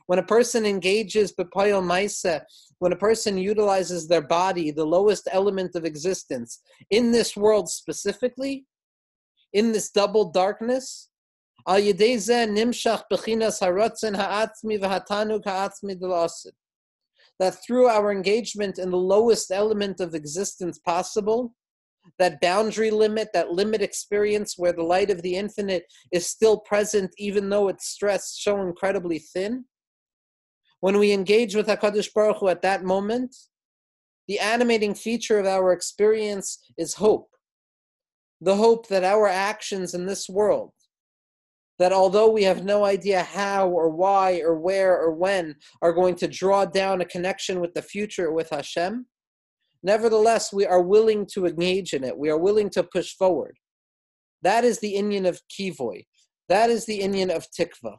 When 0.07 0.19
a 0.19 0.23
person 0.23 0.65
engages 0.65 1.33
b'poyel 1.33 1.83
maisa, 1.83 2.41
when 2.79 2.93
a 2.93 2.97
person 2.97 3.37
utilizes 3.37 4.07
their 4.07 4.21
body, 4.21 4.71
the 4.71 4.85
lowest 4.85 5.27
element 5.31 5.75
of 5.75 5.85
existence, 5.85 6.61
in 6.89 7.11
this 7.11 7.37
world 7.37 7.69
specifically, 7.69 8.65
in 9.53 9.71
this 9.71 9.89
double 9.89 10.31
darkness, 10.31 11.09
that 17.39 17.63
through 17.65 17.87
our 17.87 18.11
engagement 18.11 18.79
in 18.79 18.91
the 18.91 18.97
lowest 18.97 19.51
element 19.51 19.99
of 19.99 20.15
existence 20.15 20.79
possible, 20.79 21.53
that 22.17 22.41
boundary 22.41 22.89
limit, 22.91 23.29
that 23.33 23.51
limit 23.51 23.81
experience 23.81 24.57
where 24.57 24.73
the 24.73 24.83
light 24.83 25.09
of 25.09 25.21
the 25.21 25.35
infinite 25.35 25.83
is 26.11 26.27
still 26.27 26.57
present, 26.59 27.11
even 27.17 27.49
though 27.49 27.67
its 27.67 27.87
stress 27.87 28.37
so 28.39 28.61
incredibly 28.61 29.19
thin, 29.19 29.65
when 30.81 30.97
we 30.97 31.13
engage 31.13 31.55
with 31.55 31.67
HaKadosh 31.67 32.13
Baruch 32.13 32.37
Hu 32.37 32.49
at 32.49 32.63
that 32.63 32.83
moment, 32.83 33.35
the 34.27 34.39
animating 34.39 34.93
feature 34.93 35.39
of 35.39 35.45
our 35.45 35.71
experience 35.71 36.71
is 36.77 36.95
hope. 36.95 37.29
The 38.41 38.55
hope 38.55 38.87
that 38.87 39.03
our 39.03 39.27
actions 39.27 39.93
in 39.93 40.07
this 40.07 40.27
world, 40.27 40.71
that 41.77 41.93
although 41.93 42.29
we 42.29 42.43
have 42.43 42.63
no 42.63 42.83
idea 42.83 43.23
how 43.23 43.69
or 43.69 43.89
why 43.89 44.41
or 44.41 44.59
where 44.59 44.99
or 44.99 45.13
when, 45.13 45.55
are 45.81 45.93
going 45.93 46.15
to 46.15 46.27
draw 46.27 46.65
down 46.65 47.01
a 47.01 47.05
connection 47.05 47.59
with 47.59 47.73
the 47.75 47.81
future 47.81 48.31
with 48.31 48.49
Hashem, 48.49 49.05
nevertheless, 49.83 50.51
we 50.51 50.65
are 50.65 50.81
willing 50.81 51.27
to 51.33 51.45
engage 51.45 51.93
in 51.93 52.03
it. 52.03 52.17
We 52.17 52.29
are 52.29 52.37
willing 52.37 52.71
to 52.71 52.83
push 52.83 53.13
forward. 53.15 53.55
That 54.41 54.63
is 54.63 54.79
the 54.79 54.95
inyan 54.95 55.27
of 55.27 55.41
Kivoy. 55.47 56.05
That 56.49 56.71
is 56.71 56.85
the 56.85 57.01
inyan 57.01 57.29
of 57.29 57.45
Tikva. 57.51 57.97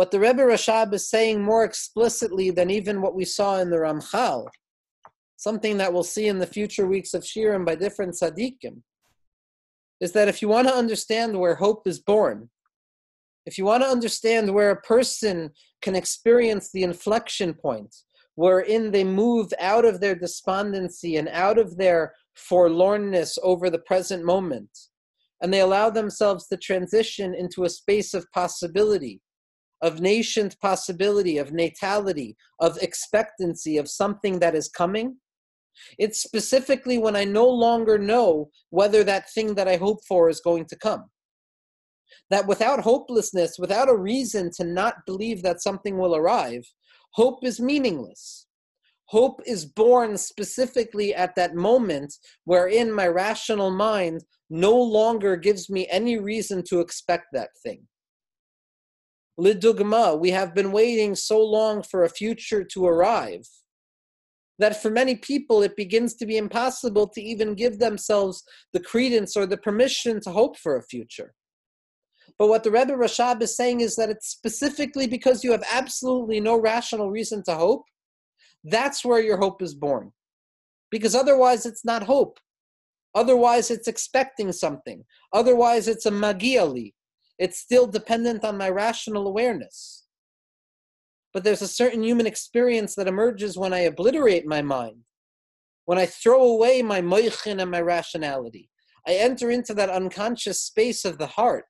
What 0.00 0.10
the 0.10 0.18
Rebbe 0.18 0.40
Rashab 0.40 0.94
is 0.94 1.10
saying 1.10 1.42
more 1.42 1.62
explicitly 1.62 2.50
than 2.50 2.70
even 2.70 3.02
what 3.02 3.14
we 3.14 3.26
saw 3.26 3.58
in 3.58 3.68
the 3.68 3.76
Ramchal, 3.76 4.46
something 5.36 5.76
that 5.76 5.92
we'll 5.92 6.04
see 6.04 6.26
in 6.26 6.38
the 6.38 6.46
future 6.46 6.86
weeks 6.86 7.12
of 7.12 7.22
Shirim 7.22 7.66
by 7.66 7.74
different 7.74 8.14
tzaddikim, 8.14 8.80
is 10.00 10.12
that 10.12 10.26
if 10.26 10.40
you 10.40 10.48
want 10.48 10.68
to 10.68 10.74
understand 10.74 11.38
where 11.38 11.54
hope 11.54 11.86
is 11.86 12.00
born, 12.00 12.48
if 13.44 13.58
you 13.58 13.66
want 13.66 13.82
to 13.82 13.90
understand 13.90 14.54
where 14.54 14.70
a 14.70 14.80
person 14.80 15.50
can 15.82 15.94
experience 15.94 16.70
the 16.72 16.82
inflection 16.82 17.52
point, 17.52 17.94
wherein 18.36 18.92
they 18.92 19.04
move 19.04 19.52
out 19.60 19.84
of 19.84 20.00
their 20.00 20.14
despondency 20.14 21.18
and 21.18 21.28
out 21.28 21.58
of 21.58 21.76
their 21.76 22.14
forlornness 22.50 23.36
over 23.42 23.68
the 23.68 23.80
present 23.80 24.24
moment, 24.24 24.70
and 25.42 25.52
they 25.52 25.60
allow 25.60 25.90
themselves 25.90 26.46
to 26.46 26.56
transition 26.56 27.34
into 27.34 27.64
a 27.64 27.68
space 27.68 28.14
of 28.14 28.24
possibility, 28.32 29.20
of 29.82 30.00
nascent 30.00 30.58
possibility, 30.60 31.38
of 31.38 31.52
natality, 31.52 32.36
of 32.58 32.78
expectancy, 32.82 33.76
of 33.76 33.90
something 33.90 34.38
that 34.40 34.54
is 34.54 34.68
coming. 34.68 35.16
It's 35.98 36.22
specifically 36.22 36.98
when 36.98 37.16
I 37.16 37.24
no 37.24 37.48
longer 37.48 37.98
know 37.98 38.50
whether 38.70 39.02
that 39.04 39.30
thing 39.30 39.54
that 39.54 39.68
I 39.68 39.76
hope 39.76 40.04
for 40.06 40.28
is 40.28 40.40
going 40.40 40.66
to 40.66 40.76
come. 40.76 41.04
That 42.28 42.46
without 42.46 42.80
hopelessness, 42.80 43.56
without 43.58 43.88
a 43.88 43.96
reason 43.96 44.50
to 44.56 44.64
not 44.64 45.06
believe 45.06 45.42
that 45.42 45.62
something 45.62 45.96
will 45.96 46.14
arrive, 46.14 46.62
hope 47.14 47.44
is 47.44 47.60
meaningless. 47.60 48.46
Hope 49.06 49.40
is 49.44 49.64
born 49.64 50.16
specifically 50.16 51.12
at 51.12 51.34
that 51.34 51.56
moment 51.56 52.14
wherein 52.44 52.92
my 52.92 53.08
rational 53.08 53.70
mind 53.70 54.22
no 54.50 54.76
longer 54.80 55.36
gives 55.36 55.68
me 55.68 55.88
any 55.90 56.18
reason 56.18 56.62
to 56.68 56.78
expect 56.78 57.26
that 57.32 57.50
thing. 57.64 57.88
Lidugma, 59.40 60.18
we 60.18 60.30
have 60.30 60.54
been 60.54 60.70
waiting 60.70 61.14
so 61.14 61.42
long 61.42 61.82
for 61.82 62.04
a 62.04 62.10
future 62.10 62.62
to 62.64 62.86
arrive 62.86 63.46
that 64.58 64.82
for 64.82 64.90
many 64.90 65.14
people 65.16 65.62
it 65.62 65.74
begins 65.76 66.14
to 66.14 66.26
be 66.26 66.36
impossible 66.36 67.08
to 67.08 67.22
even 67.22 67.54
give 67.54 67.78
themselves 67.78 68.42
the 68.74 68.80
credence 68.80 69.36
or 69.36 69.46
the 69.46 69.56
permission 69.56 70.20
to 70.20 70.30
hope 70.30 70.58
for 70.58 70.76
a 70.76 70.82
future. 70.82 71.32
But 72.38 72.48
what 72.48 72.62
the 72.62 72.70
Rebbe 72.70 72.92
Rashab 72.92 73.40
is 73.42 73.56
saying 73.56 73.80
is 73.80 73.96
that 73.96 74.10
it's 74.10 74.28
specifically 74.28 75.06
because 75.06 75.42
you 75.42 75.52
have 75.52 75.64
absolutely 75.72 76.40
no 76.40 76.60
rational 76.60 77.10
reason 77.10 77.42
to 77.44 77.54
hope 77.54 77.84
that's 78.64 79.04
where 79.04 79.20
your 79.20 79.38
hope 79.38 79.62
is 79.62 79.74
born. 79.74 80.12
Because 80.90 81.14
otherwise, 81.14 81.66
it's 81.66 81.84
not 81.84 82.02
hope. 82.02 82.38
Otherwise, 83.14 83.70
it's 83.70 83.88
expecting 83.88 84.52
something. 84.52 85.04
Otherwise, 85.32 85.88
it's 85.88 86.06
a 86.06 86.10
magiali. 86.10 86.92
It's 87.40 87.58
still 87.58 87.86
dependent 87.86 88.44
on 88.44 88.58
my 88.58 88.68
rational 88.68 89.26
awareness. 89.26 90.04
But 91.32 91.42
there's 91.42 91.62
a 91.62 91.68
certain 91.68 92.02
human 92.02 92.26
experience 92.26 92.94
that 92.96 93.08
emerges 93.08 93.56
when 93.56 93.72
I 93.72 93.80
obliterate 93.80 94.46
my 94.46 94.60
mind, 94.60 95.04
when 95.86 95.96
I 95.96 96.04
throw 96.04 96.42
away 96.42 96.82
my 96.82 97.00
moichin 97.00 97.62
and 97.62 97.70
my 97.70 97.80
rationality. 97.80 98.68
I 99.08 99.14
enter 99.14 99.50
into 99.50 99.72
that 99.72 99.88
unconscious 99.88 100.60
space 100.60 101.06
of 101.06 101.16
the 101.16 101.28
heart 101.28 101.64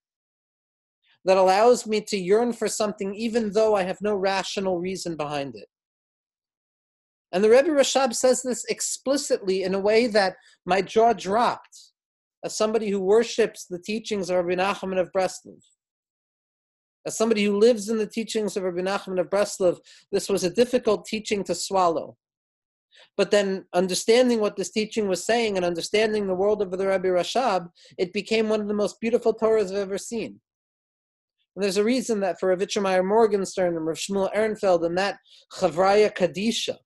that 1.24 1.36
allows 1.36 1.86
me 1.86 2.00
to 2.00 2.16
yearn 2.16 2.52
for 2.52 2.66
something 2.66 3.14
even 3.14 3.52
though 3.52 3.76
I 3.76 3.84
have 3.84 4.00
no 4.00 4.16
rational 4.16 4.80
reason 4.80 5.16
behind 5.16 5.54
it. 5.54 5.68
And 7.30 7.44
the 7.44 7.50
Rebbe 7.50 7.68
Rashab 7.68 8.12
says 8.16 8.42
this 8.42 8.64
explicitly 8.64 9.62
in 9.62 9.74
a 9.74 9.78
way 9.78 10.08
that 10.08 10.34
my 10.66 10.82
jaw 10.82 11.12
dropped 11.12 11.89
as 12.44 12.56
somebody 12.56 12.90
who 12.90 13.00
worships 13.00 13.66
the 13.66 13.78
teachings 13.78 14.30
of 14.30 14.44
Rabbi 14.44 14.60
Nachman 14.60 14.98
of 14.98 15.10
Breslov. 15.12 15.60
As 17.06 17.16
somebody 17.16 17.44
who 17.44 17.58
lives 17.58 17.88
in 17.88 17.98
the 17.98 18.06
teachings 18.06 18.56
of 18.56 18.62
Rabbi 18.62 18.80
Nachman 18.80 19.20
of 19.20 19.30
Breslov, 19.30 19.78
this 20.12 20.28
was 20.28 20.44
a 20.44 20.50
difficult 20.50 21.06
teaching 21.06 21.42
to 21.44 21.54
swallow. 21.54 22.16
But 23.16 23.30
then, 23.30 23.66
understanding 23.74 24.40
what 24.40 24.56
this 24.56 24.70
teaching 24.70 25.08
was 25.08 25.24
saying 25.24 25.56
and 25.56 25.64
understanding 25.64 26.26
the 26.26 26.34
world 26.34 26.62
of 26.62 26.70
the 26.70 26.86
Rebbe 26.86 27.08
Rashab, 27.08 27.68
it 27.98 28.12
became 28.12 28.48
one 28.48 28.60
of 28.60 28.68
the 28.68 28.74
most 28.74 29.00
beautiful 29.00 29.34
Torahs 29.34 29.70
I've 29.70 29.76
ever 29.76 29.98
seen. 29.98 30.40
And 31.56 31.64
there's 31.64 31.76
a 31.76 31.84
reason 31.84 32.20
that 32.20 32.38
for 32.38 32.48
Rav 32.48 32.66
Meyer 32.76 33.02
Morgenstern 33.02 33.76
and 33.76 33.86
Rav 33.86 33.96
Shmuel 33.96 34.34
Ehrenfeld 34.34 34.86
and 34.86 34.96
that 34.96 35.18
Chavraya 35.52 36.14
Kadisha, 36.14 36.76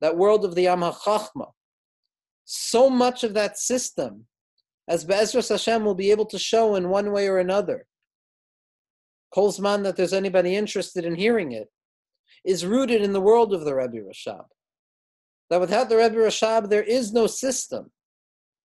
that 0.00 0.16
world 0.16 0.44
of 0.44 0.54
the 0.54 0.62
Yam 0.62 0.80
HaChachma. 0.80 1.50
So 2.44 2.88
much 2.88 3.24
of 3.24 3.34
that 3.34 3.58
system, 3.58 4.26
as 4.88 5.04
Be'ezras 5.04 5.48
Hashem 5.48 5.84
will 5.84 5.94
be 5.94 6.10
able 6.10 6.26
to 6.26 6.38
show 6.38 6.74
in 6.74 6.88
one 6.88 7.12
way 7.12 7.28
or 7.28 7.38
another, 7.38 7.86
Kolzman 9.34 9.82
that 9.82 9.96
there's 9.96 10.12
anybody 10.12 10.54
interested 10.54 11.04
in 11.04 11.14
hearing 11.14 11.52
it, 11.52 11.68
is 12.44 12.66
rooted 12.66 13.02
in 13.02 13.12
the 13.12 13.20
world 13.20 13.52
of 13.52 13.64
the 13.64 13.74
Rebbe 13.74 13.98
Rashab. 13.98 14.44
That 15.50 15.60
without 15.60 15.88
the 15.88 15.96
Rebbe 15.96 16.16
Rashab, 16.16 16.68
there 16.68 16.82
is 16.82 17.12
no 17.12 17.26
system. 17.26 17.90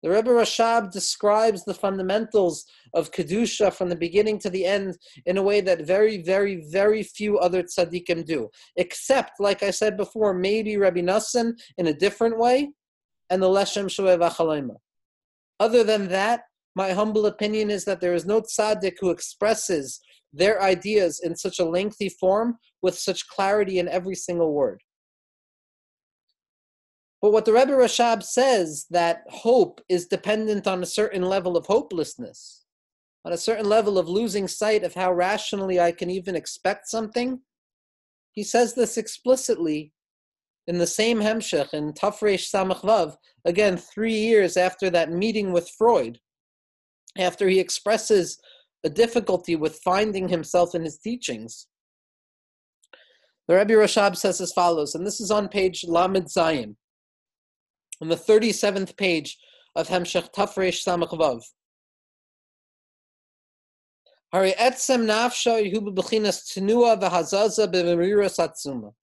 The 0.01 0.09
Rebbe 0.09 0.29
Rashab 0.29 0.91
describes 0.91 1.65
the 1.65 1.73
fundamentals 1.73 2.65
of 2.93 3.11
Kedusha 3.11 3.73
from 3.73 3.89
the 3.89 3.95
beginning 3.95 4.39
to 4.39 4.49
the 4.49 4.65
end 4.65 4.97
in 5.25 5.37
a 5.37 5.43
way 5.43 5.61
that 5.61 5.85
very, 5.85 6.21
very, 6.21 6.63
very 6.69 7.03
few 7.03 7.37
other 7.37 7.63
tzaddikim 7.63 8.25
do. 8.25 8.49
Except, 8.77 9.39
like 9.39 9.61
I 9.61 9.71
said 9.71 9.97
before, 9.97 10.33
maybe 10.33 10.77
Rabbi 10.77 11.01
Nassan 11.01 11.53
in 11.77 11.87
a 11.87 11.93
different 11.93 12.37
way, 12.37 12.69
and 13.29 13.43
the 13.43 13.47
Leshem 13.47 13.85
Shevo 13.85 14.17
V'Achlama. 14.17 14.77
Other 15.59 15.83
than 15.83 16.07
that, 16.09 16.43
my 16.75 16.91
humble 16.91 17.25
opinion 17.25 17.69
is 17.69 17.85
that 17.85 17.99
there 17.99 18.13
is 18.13 18.25
no 18.25 18.41
tzaddik 18.41 18.95
who 18.99 19.09
expresses 19.09 19.99
their 20.31 20.61
ideas 20.61 21.19
in 21.23 21.35
such 21.35 21.59
a 21.59 21.65
lengthy 21.65 22.09
form 22.09 22.57
with 22.81 22.97
such 22.97 23.27
clarity 23.27 23.79
in 23.79 23.87
every 23.87 24.15
single 24.15 24.53
word. 24.53 24.81
But 27.21 27.31
what 27.31 27.43
the 27.43 27.51
Rebbe 27.51 27.73
Rashab 27.73 28.23
says 28.23 28.85
that 28.91 29.23
hope 29.27 29.81
is 29.89 30.07
dependent 30.07 30.67
on 30.67 30.81
a 30.81 30.85
certain 30.85 31.23
level 31.23 31.57
of 31.57 31.65
hopelessness, 31.65 32.63
on 33.25 33.33
a 33.33 33.37
certain 33.37 33.67
level 33.67 33.97
of 33.97 34.07
losing 34.07 34.47
sight 34.47 34.85
of 34.85 34.93
how 34.93 35.11
rationally 35.11 35.79
I 35.79 35.91
can 35.91 36.09
even 36.09 36.35
expect 36.35 36.87
something. 36.87 37.41
He 38.31 38.43
says 38.43 38.73
this 38.73 38.97
explicitly 38.97 39.91
in 40.69 40.77
the 40.77 40.85
same 40.85 41.19
Hemshech 41.19 41.73
in 41.73 41.93
Taf 41.93 42.19
Reish 42.19 42.47
Samach 42.53 42.81
Vav, 42.81 43.15
again, 43.43 43.75
three 43.75 44.13
years 44.13 44.55
after 44.55 44.91
that 44.91 45.11
meeting 45.11 45.51
with 45.51 45.67
Freud, 45.67 46.19
after 47.17 47.49
he 47.49 47.59
expresses 47.59 48.37
a 48.83 48.89
difficulty 48.89 49.55
with 49.55 49.81
finding 49.83 50.29
himself 50.29 50.75
in 50.75 50.83
his 50.83 50.99
teachings. 50.99 51.65
The 53.47 53.55
Rebbe 53.55 53.73
Rashab 53.73 54.15
says 54.15 54.39
as 54.39 54.53
follows, 54.53 54.93
and 54.93 55.07
this 55.07 55.19
is 55.19 55.31
on 55.31 55.49
page 55.49 55.83
Lamed 55.87 56.27
Zayin 56.27 56.75
on 57.99 58.09
the 58.09 58.15
37th 58.15 58.95
page 58.95 59.39
of 59.75 59.87
Hemshech 59.87 60.31
Taf 60.35 60.53
Reish 60.53 60.85
Samach 60.85 61.17
Vav. 61.17 61.41
Hari 64.31 64.51
etzem 64.51 65.07
nafsha 65.07 65.65
yehu 65.65 65.95
bechinas 65.95 66.45
tenua 66.53 67.01
v'hazaza 67.01 67.65
b'meriras 67.73 68.37
atzuma. 68.37 68.93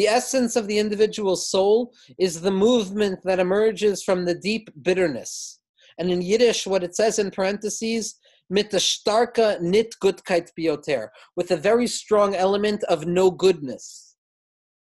The 0.00 0.08
essence 0.08 0.56
of 0.56 0.66
the 0.66 0.78
individual 0.78 1.36
soul 1.36 1.92
is 2.18 2.40
the 2.40 2.50
movement 2.50 3.18
that 3.24 3.38
emerges 3.38 4.02
from 4.02 4.24
the 4.24 4.34
deep 4.34 4.70
bitterness. 4.80 5.60
And 5.98 6.10
in 6.10 6.22
Yiddish, 6.22 6.66
what 6.66 6.82
it 6.82 6.96
says 6.96 7.18
in 7.18 7.30
parentheses, 7.30 8.14
mit 8.48 8.70
starka 8.70 9.60
nit 9.60 9.94
gutkeit 10.02 10.48
bioter, 10.58 11.08
with 11.36 11.50
a 11.50 11.56
very 11.58 11.86
strong 11.86 12.34
element 12.34 12.82
of 12.84 13.04
no 13.04 13.30
goodness, 13.30 14.16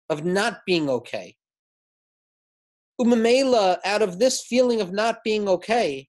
of 0.08 0.24
not 0.24 0.60
being 0.68 0.88
okay. 0.88 1.36
Umamela, 3.02 3.80
out 3.84 4.04
of 4.04 4.20
this 4.20 4.46
feeling 4.46 4.82
of 4.82 4.94
not 4.94 5.24
being 5.24 5.50
okay, 5.50 6.08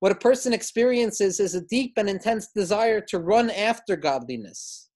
what 0.00 0.12
a 0.12 0.26
person 0.28 0.54
experiences 0.54 1.40
is 1.40 1.54
a 1.54 1.66
deep 1.66 1.92
and 1.98 2.08
intense 2.08 2.48
desire 2.56 3.02
to 3.02 3.18
run 3.18 3.50
after 3.50 3.96
godliness, 3.96 4.88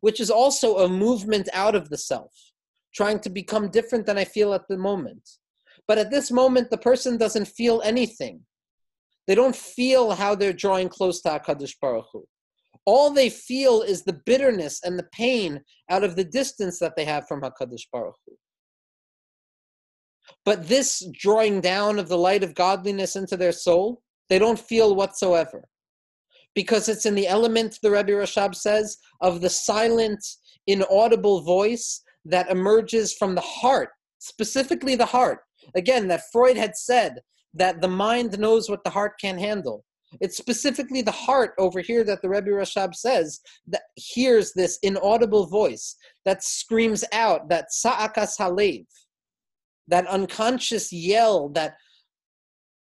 which 0.00 0.20
is 0.20 0.30
also 0.30 0.80
a 0.80 0.88
movement 0.90 1.48
out 1.54 1.74
of 1.74 1.88
the 1.88 1.96
self, 1.96 2.49
trying 2.94 3.20
to 3.20 3.30
become 3.30 3.70
different 3.70 4.06
than 4.06 4.18
I 4.18 4.24
feel 4.24 4.52
at 4.54 4.66
the 4.68 4.76
moment. 4.76 5.28
But 5.86 5.98
at 5.98 6.10
this 6.10 6.30
moment, 6.30 6.70
the 6.70 6.78
person 6.78 7.16
doesn't 7.16 7.48
feel 7.48 7.80
anything. 7.84 8.40
They 9.26 9.34
don't 9.34 9.56
feel 9.56 10.12
how 10.12 10.34
they're 10.34 10.52
drawing 10.52 10.88
close 10.88 11.20
to 11.22 11.28
HaKadosh 11.30 11.76
Baruch 11.80 12.06
Hu. 12.12 12.24
All 12.84 13.10
they 13.10 13.30
feel 13.30 13.82
is 13.82 14.02
the 14.02 14.20
bitterness 14.26 14.80
and 14.84 14.98
the 14.98 15.08
pain 15.12 15.60
out 15.90 16.02
of 16.02 16.16
the 16.16 16.24
distance 16.24 16.78
that 16.78 16.94
they 16.96 17.04
have 17.04 17.28
from 17.28 17.42
HaKadosh 17.42 17.86
Baruch 17.92 18.16
Hu. 18.26 18.36
But 20.44 20.68
this 20.68 21.06
drawing 21.12 21.60
down 21.60 21.98
of 21.98 22.08
the 22.08 22.18
light 22.18 22.42
of 22.42 22.54
godliness 22.54 23.16
into 23.16 23.36
their 23.36 23.52
soul, 23.52 24.02
they 24.28 24.38
don't 24.38 24.58
feel 24.58 24.94
whatsoever. 24.94 25.68
Because 26.54 26.88
it's 26.88 27.06
in 27.06 27.14
the 27.14 27.28
element, 27.28 27.78
the 27.82 27.90
Rebbe 27.90 28.12
Rashab 28.12 28.54
says, 28.54 28.96
of 29.20 29.40
the 29.40 29.50
silent, 29.50 30.24
inaudible 30.66 31.42
voice 31.42 32.02
that 32.24 32.50
emerges 32.50 33.14
from 33.14 33.34
the 33.34 33.40
heart, 33.40 33.90
specifically 34.18 34.94
the 34.94 35.06
heart. 35.06 35.40
Again, 35.74 36.08
that 36.08 36.22
Freud 36.32 36.56
had 36.56 36.76
said 36.76 37.20
that 37.54 37.80
the 37.80 37.88
mind 37.88 38.38
knows 38.38 38.68
what 38.68 38.84
the 38.84 38.90
heart 38.90 39.12
can 39.20 39.38
handle. 39.38 39.84
It's 40.20 40.36
specifically 40.36 41.02
the 41.02 41.12
heart 41.12 41.52
over 41.58 41.80
here 41.80 42.02
that 42.04 42.20
the 42.20 42.28
Rebbe 42.28 42.50
Rashab 42.50 42.94
says 42.94 43.40
that 43.68 43.82
hears 43.94 44.52
this 44.52 44.78
inaudible 44.82 45.46
voice 45.46 45.96
that 46.24 46.42
screams 46.42 47.04
out 47.12 47.48
that 47.48 47.72
sa'akas 47.72 48.36
halev, 48.38 48.86
that 49.86 50.06
unconscious 50.08 50.92
yell, 50.92 51.48
that 51.50 51.74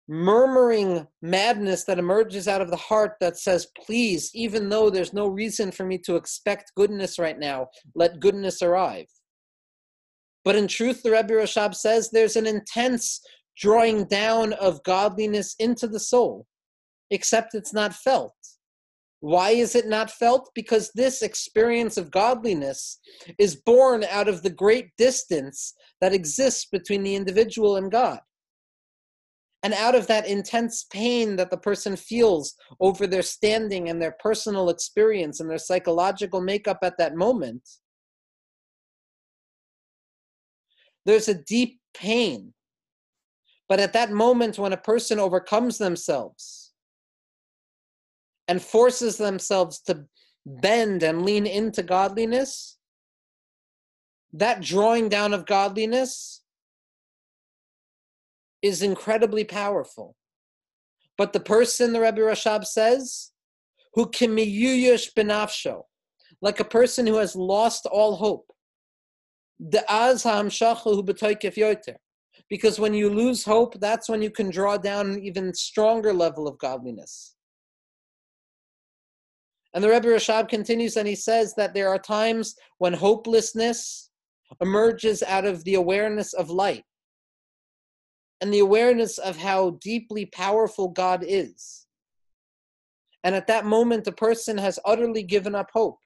murmuring 0.09 1.07
madness 1.21 1.85
that 1.85 1.99
emerges 1.99 2.47
out 2.47 2.61
of 2.61 2.69
the 2.69 2.75
heart 2.75 3.13
that 3.21 3.37
says, 3.37 3.67
Please, 3.85 4.29
even 4.33 4.67
though 4.67 4.89
there's 4.89 5.13
no 5.13 5.27
reason 5.27 5.71
for 5.71 5.85
me 5.85 5.97
to 5.99 6.17
expect 6.17 6.73
goodness 6.75 7.17
right 7.17 7.39
now, 7.39 7.67
let 7.95 8.19
goodness 8.19 8.61
arrive. 8.61 9.07
But 10.43 10.55
in 10.55 10.67
truth, 10.67 11.03
the 11.03 11.11
Rebbe 11.11 11.33
Rashab 11.33 11.73
says 11.75 12.09
there's 12.09 12.35
an 12.35 12.47
intense 12.47 13.21
drawing 13.57 14.05
down 14.05 14.53
of 14.53 14.83
godliness 14.83 15.55
into 15.59 15.87
the 15.87 15.99
soul, 15.99 16.45
except 17.11 17.55
it's 17.55 17.73
not 17.73 17.93
felt. 17.93 18.33
Why 19.21 19.51
is 19.51 19.73
it 19.73 19.87
not 19.87 20.11
felt? 20.11 20.51
Because 20.53 20.91
this 20.95 21.21
experience 21.21 21.95
of 21.97 22.11
godliness 22.11 22.99
is 23.37 23.55
born 23.55 24.03
out 24.03 24.27
of 24.27 24.43
the 24.43 24.49
great 24.49 24.89
distance 24.97 25.73
that 26.01 26.13
exists 26.13 26.65
between 26.65 27.03
the 27.03 27.15
individual 27.15 27.77
and 27.77 27.89
God. 27.89 28.19
And 29.63 29.73
out 29.73 29.95
of 29.95 30.07
that 30.07 30.27
intense 30.27 30.85
pain 30.91 31.37
that 31.37 31.49
the 31.49 31.57
person 31.57 31.95
feels 31.95 32.53
over 32.81 33.07
their 33.07 33.21
standing 33.21 33.87
and 33.87 34.01
their 34.01 34.17
personal 34.19 34.69
experience 34.69 35.39
and 35.39 35.49
their 35.49 35.57
psychological 35.57 36.41
makeup 36.41 36.79
at 36.83 36.97
that 36.97 37.15
moment, 37.15 37.61
there's 41.05 41.27
a 41.27 41.33
deep 41.33 41.79
pain. 41.93 42.53
But 43.69 43.79
at 43.79 43.93
that 43.93 44.11
moment, 44.11 44.57
when 44.57 44.73
a 44.73 44.77
person 44.77 45.19
overcomes 45.19 45.77
themselves 45.77 46.73
and 48.47 48.61
forces 48.61 49.17
themselves 49.17 49.79
to 49.81 50.05
bend 50.45 51.03
and 51.03 51.25
lean 51.25 51.47
into 51.47 51.81
godliness, 51.81 52.77
that 54.33 54.61
drawing 54.61 55.09
down 55.09 55.33
of 55.33 55.45
godliness 55.45 56.43
is 58.61 58.81
incredibly 58.81 59.43
powerful. 59.43 60.15
But 61.17 61.33
the 61.33 61.39
person, 61.39 61.93
the 61.93 62.01
Rebbe 62.01 62.21
Rashab 62.21 62.65
says, 62.65 63.31
who 63.93 64.07
kimiyuyush 64.07 65.13
benafsho, 65.13 65.83
like 66.41 66.59
a 66.59 66.65
person 66.65 67.05
who 67.05 67.17
has 67.17 67.35
lost 67.35 67.85
all 67.85 68.15
hope, 68.15 68.52
because 72.49 72.79
when 72.79 72.93
you 72.93 73.09
lose 73.09 73.43
hope, 73.43 73.79
that's 73.79 74.09
when 74.09 74.21
you 74.21 74.29
can 74.29 74.49
draw 74.49 74.77
down 74.77 75.11
an 75.11 75.23
even 75.23 75.53
stronger 75.53 76.13
level 76.13 76.47
of 76.47 76.57
godliness. 76.57 77.35
And 79.73 79.83
the 79.83 79.89
Rebbe 79.89 80.07
Rashab 80.07 80.49
continues 80.49 80.97
and 80.97 81.07
he 81.07 81.15
says 81.15 81.55
that 81.55 81.73
there 81.73 81.89
are 81.89 81.97
times 81.97 82.55
when 82.77 82.93
hopelessness 82.93 84.11
emerges 84.61 85.23
out 85.23 85.45
of 85.45 85.63
the 85.63 85.73
awareness 85.75 86.33
of 86.33 86.49
light 86.51 86.83
and 88.41 88.53
the 88.53 88.59
awareness 88.59 89.17
of 89.17 89.37
how 89.37 89.71
deeply 89.81 90.25
powerful 90.27 90.89
God 90.89 91.23
is. 91.25 91.87
And 93.23 93.33
at 93.33 93.47
that 93.47 93.65
moment, 93.65 94.03
the 94.03 94.11
person 94.11 94.57
has 94.57 94.77
utterly 94.85 95.23
given 95.23 95.55
up 95.55 95.69
hope 95.73 95.97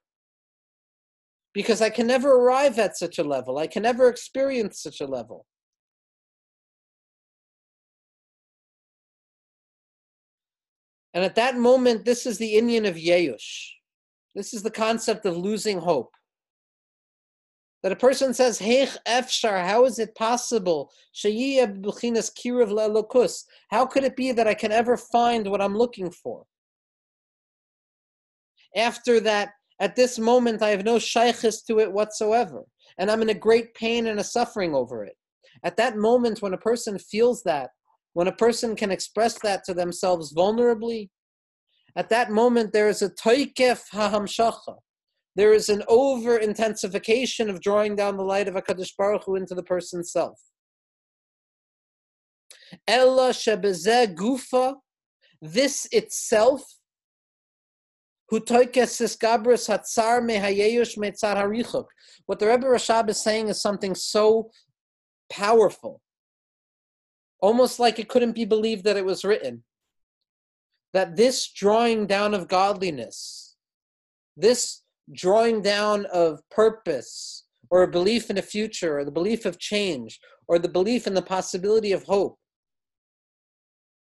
because 1.58 1.82
I 1.82 1.90
can 1.90 2.06
never 2.06 2.34
arrive 2.34 2.78
at 2.78 2.96
such 2.98 3.18
a 3.18 3.24
level. 3.24 3.58
I 3.58 3.66
can 3.66 3.82
never 3.82 4.10
experience 4.10 4.80
such 4.80 5.02
a 5.02 5.08
level. 5.08 5.48
And 11.16 11.26
at 11.26 11.34
that 11.34 11.58
moment, 11.58 12.06
this 12.06 12.28
is 12.28 12.38
the 12.38 12.54
inyan 12.54 12.88
of 12.88 12.94
Yeush. 12.96 13.72
This 14.36 14.54
is 14.54 14.62
the 14.62 14.70
concept 14.70 15.26
of 15.26 15.36
losing 15.36 15.80
hope. 15.80 16.14
That 17.82 17.92
a 17.92 17.96
person 17.96 18.36
says, 18.36 18.60
Heich 18.60 18.96
efshar, 19.08 19.66
how 19.66 19.86
is 19.86 19.98
it 19.98 20.14
possible? 20.14 20.92
How 23.72 23.86
could 23.88 24.04
it 24.04 24.16
be 24.16 24.32
that 24.32 24.48
I 24.48 24.54
can 24.54 24.72
ever 24.72 24.96
find 24.96 25.48
what 25.48 25.62
I'm 25.62 25.76
looking 25.76 26.12
for? 26.12 26.46
After 28.76 29.20
that 29.22 29.54
at 29.80 29.96
this 29.96 30.18
moment, 30.18 30.62
I 30.62 30.70
have 30.70 30.84
no 30.84 30.96
shaykhis 30.96 31.66
to 31.68 31.80
it 31.80 31.92
whatsoever, 31.92 32.64
and 32.98 33.12
I'm 33.12 33.22
in 33.22 33.30
a 33.30 33.36
great 33.36 33.74
pain 33.76 34.08
and 34.08 34.20
a 34.20 34.24
suffering 34.24 34.74
over 34.74 35.04
it. 35.04 35.16
At 35.64 35.78
that 35.78 35.98
moment, 35.98 36.42
when 36.42 36.54
a 36.54 36.58
person 36.58 36.98
feels 36.98 37.44
that, 37.44 37.70
when 38.14 38.28
a 38.28 38.36
person 38.36 38.76
can 38.76 38.90
express 38.90 39.40
that 39.42 39.64
to 39.66 39.74
themselves 39.74 40.34
vulnerably, 40.34 41.10
at 41.96 42.10
that 42.10 42.32
moment 42.32 42.74
there 42.74 42.90
is 42.90 43.02
a 43.02 43.10
toikef 43.10 43.82
hahamshacha. 43.94 44.78
There 45.36 45.54
is 45.54 45.70
an 45.70 45.84
over 45.88 46.38
intensification 46.38 47.48
of 47.48 47.62
drawing 47.62 47.96
down 47.96 48.18
the 48.18 48.24
light 48.24 48.48
of 48.48 48.56
HaKadosh 48.56 48.94
Baruch 48.98 49.24
Hu 49.26 49.36
into 49.36 49.54
the 49.54 49.64
person's 49.64 50.12
self. 50.12 50.40
Ella 52.88 53.30
shebezeh 53.30 54.16
gufa, 54.16 54.76
this 55.40 55.88
itself 55.92 56.64
what 62.26 62.40
the 62.40 62.48
Rebbe 62.48 62.68
Rashab 62.68 63.10
is 63.10 63.22
saying 63.22 63.48
is 63.48 63.62
something 63.62 63.96
so 63.96 64.52
powerful, 65.30 66.02
almost 67.40 67.80
like 67.80 68.00
it 68.00 68.10
couldn't 68.10 68.34
be 68.34 68.46
believed 68.46 68.84
that 68.84 68.98
it 68.98 69.06
was 69.06 69.24
written. 69.24 69.64
That 70.94 71.16
this 71.16 71.52
drawing 71.52 72.08
down 72.08 72.34
of 72.34 72.48
godliness, 72.48 73.56
this 74.36 74.82
drawing 75.14 75.62
down 75.62 76.06
of 76.08 76.42
purpose, 76.50 77.46
or 77.70 77.84
a 77.84 77.88
belief 77.88 78.30
in 78.30 78.38
a 78.38 78.42
future, 78.42 79.00
or 79.00 79.06
the 79.06 79.12
belief 79.12 79.46
of 79.46 79.60
change, 79.60 80.20
or 80.48 80.60
the 80.60 80.70
belief 80.70 81.08
in 81.08 81.14
the 81.14 81.22
possibility 81.22 81.92
of 81.92 82.04
hope, 82.04 82.38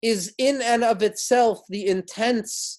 is 0.01 0.33
in 0.37 0.61
and 0.61 0.83
of 0.83 1.03
itself 1.03 1.61
the 1.69 1.87
intense 1.87 2.78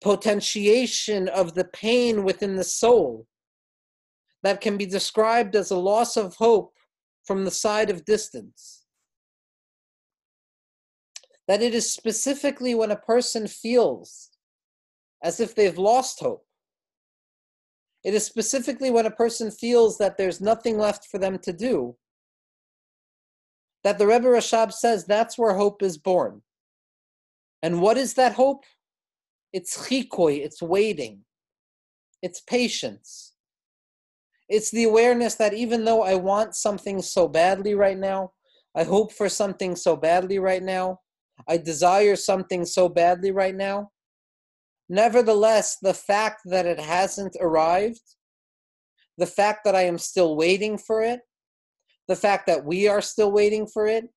potentiation 0.00 1.28
of 1.28 1.54
the 1.54 1.64
pain 1.64 2.24
within 2.24 2.56
the 2.56 2.64
soul 2.64 3.26
that 4.42 4.60
can 4.60 4.76
be 4.76 4.86
described 4.86 5.54
as 5.54 5.70
a 5.70 5.76
loss 5.76 6.16
of 6.16 6.34
hope 6.36 6.74
from 7.24 7.44
the 7.44 7.50
side 7.50 7.90
of 7.90 8.04
distance. 8.04 8.84
That 11.46 11.62
it 11.62 11.74
is 11.74 11.92
specifically 11.92 12.74
when 12.74 12.90
a 12.90 12.96
person 12.96 13.46
feels 13.46 14.30
as 15.22 15.40
if 15.40 15.54
they've 15.54 15.76
lost 15.76 16.20
hope. 16.20 16.46
It 18.02 18.14
is 18.14 18.24
specifically 18.24 18.90
when 18.90 19.04
a 19.04 19.10
person 19.10 19.50
feels 19.50 19.98
that 19.98 20.16
there's 20.16 20.40
nothing 20.40 20.78
left 20.78 21.06
for 21.10 21.18
them 21.18 21.38
to 21.40 21.52
do 21.52 21.96
that 23.82 23.98
the 23.98 24.06
Rebbe 24.06 24.26
Rashab 24.26 24.72
says 24.72 25.04
that's 25.04 25.38
where 25.38 25.54
hope 25.54 25.82
is 25.82 25.96
born. 25.96 26.42
And 27.62 27.80
what 27.80 27.96
is 27.96 28.14
that 28.14 28.34
hope? 28.34 28.64
It's 29.52 29.88
chikoi, 29.88 30.44
it's 30.44 30.62
waiting, 30.62 31.24
it's 32.22 32.40
patience. 32.40 33.34
It's 34.48 34.70
the 34.70 34.84
awareness 34.84 35.36
that 35.36 35.54
even 35.54 35.84
though 35.84 36.02
I 36.02 36.16
want 36.16 36.56
something 36.56 37.02
so 37.02 37.28
badly 37.28 37.74
right 37.74 37.98
now, 37.98 38.32
I 38.74 38.82
hope 38.84 39.12
for 39.12 39.28
something 39.28 39.76
so 39.76 39.96
badly 39.96 40.38
right 40.38 40.62
now, 40.62 41.00
I 41.48 41.56
desire 41.56 42.16
something 42.16 42.64
so 42.64 42.88
badly 42.88 43.30
right 43.32 43.54
now, 43.54 43.90
nevertheless, 44.88 45.78
the 45.80 45.94
fact 45.94 46.42
that 46.46 46.66
it 46.66 46.80
hasn't 46.80 47.36
arrived, 47.40 48.02
the 49.18 49.26
fact 49.26 49.64
that 49.64 49.74
I 49.74 49.82
am 49.82 49.98
still 49.98 50.36
waiting 50.36 50.78
for 50.78 51.02
it, 51.02 51.20
the 52.08 52.16
fact 52.16 52.46
that 52.48 52.64
we 52.64 52.88
are 52.88 53.00
still 53.00 53.30
waiting 53.30 53.66
for 53.66 53.86
it, 53.86 54.08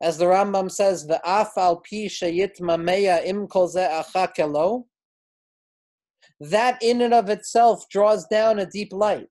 as 0.00 0.16
the 0.16 0.24
Rambam 0.24 0.70
says, 0.70 1.06
the 1.06 1.20
afal 1.24 1.84
pi 1.84 2.08
mameya 2.60 3.24
im 3.24 3.46
achakelo, 3.46 4.84
that 6.40 6.78
in 6.82 7.02
and 7.02 7.12
of 7.12 7.28
itself 7.28 7.84
draws 7.90 8.26
down 8.28 8.58
a 8.58 8.66
deep 8.66 8.92
light. 8.92 9.28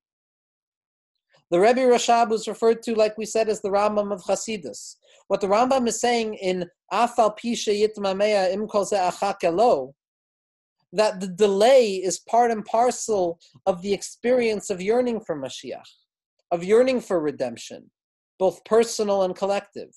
The 1.49 1.59
Rebbe 1.59 1.81
Rashab 1.81 2.29
was 2.29 2.47
referred 2.47 2.83
to, 2.83 2.93
like 2.93 3.17
we 3.17 3.25
said, 3.25 3.49
as 3.49 3.61
the 3.61 3.69
Rambam 3.69 4.13
of 4.13 4.21
Chasidus. 4.21 4.97
What 5.27 5.41
the 5.41 5.47
Rambam 5.47 5.87
is 5.87 5.99
saying 5.99 6.35
in 6.35 6.65
afal 6.93 7.35
pi 7.35 7.55
mameya 7.99 8.53
im 8.53 8.67
achakelo, 8.67 9.93
that 10.93 11.19
the 11.19 11.27
delay 11.27 11.95
is 11.95 12.19
part 12.19 12.51
and 12.51 12.65
parcel 12.65 13.39
of 13.65 13.81
the 13.81 13.93
experience 13.93 14.69
of 14.69 14.81
yearning 14.81 15.19
for 15.21 15.39
Mashiach, 15.39 15.81
of 16.51 16.63
yearning 16.63 17.01
for 17.01 17.19
redemption, 17.19 17.89
both 18.37 18.63
personal 18.65 19.23
and 19.23 19.35
collective 19.35 19.89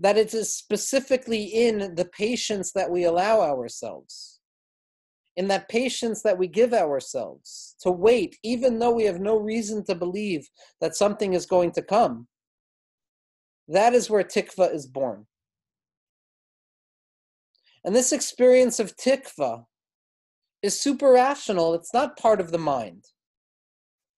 that 0.00 0.16
it 0.16 0.32
is 0.32 0.52
specifically 0.52 1.44
in 1.44 1.94
the 1.94 2.06
patience 2.06 2.72
that 2.72 2.90
we 2.90 3.04
allow 3.04 3.40
ourselves, 3.40 4.40
in 5.36 5.46
that 5.48 5.68
patience 5.68 6.22
that 6.22 6.38
we 6.38 6.48
give 6.48 6.72
ourselves 6.72 7.76
to 7.80 7.90
wait, 7.90 8.36
even 8.42 8.78
though 8.78 8.92
we 8.92 9.04
have 9.04 9.20
no 9.20 9.36
reason 9.36 9.84
to 9.84 9.94
believe 9.94 10.48
that 10.80 10.96
something 10.96 11.34
is 11.34 11.44
going 11.44 11.70
to 11.72 11.82
come. 11.82 12.26
That 13.68 13.94
is 13.94 14.08
where 14.08 14.24
tikva 14.24 14.74
is 14.74 14.86
born. 14.86 15.26
And 17.84 17.94
this 17.94 18.12
experience 18.12 18.80
of 18.80 18.96
tikva 18.96 19.66
is 20.62 20.80
super 20.80 21.12
rational, 21.12 21.74
it's 21.74 21.94
not 21.94 22.18
part 22.18 22.40
of 22.40 22.52
the 22.52 22.58
mind. 22.58 23.04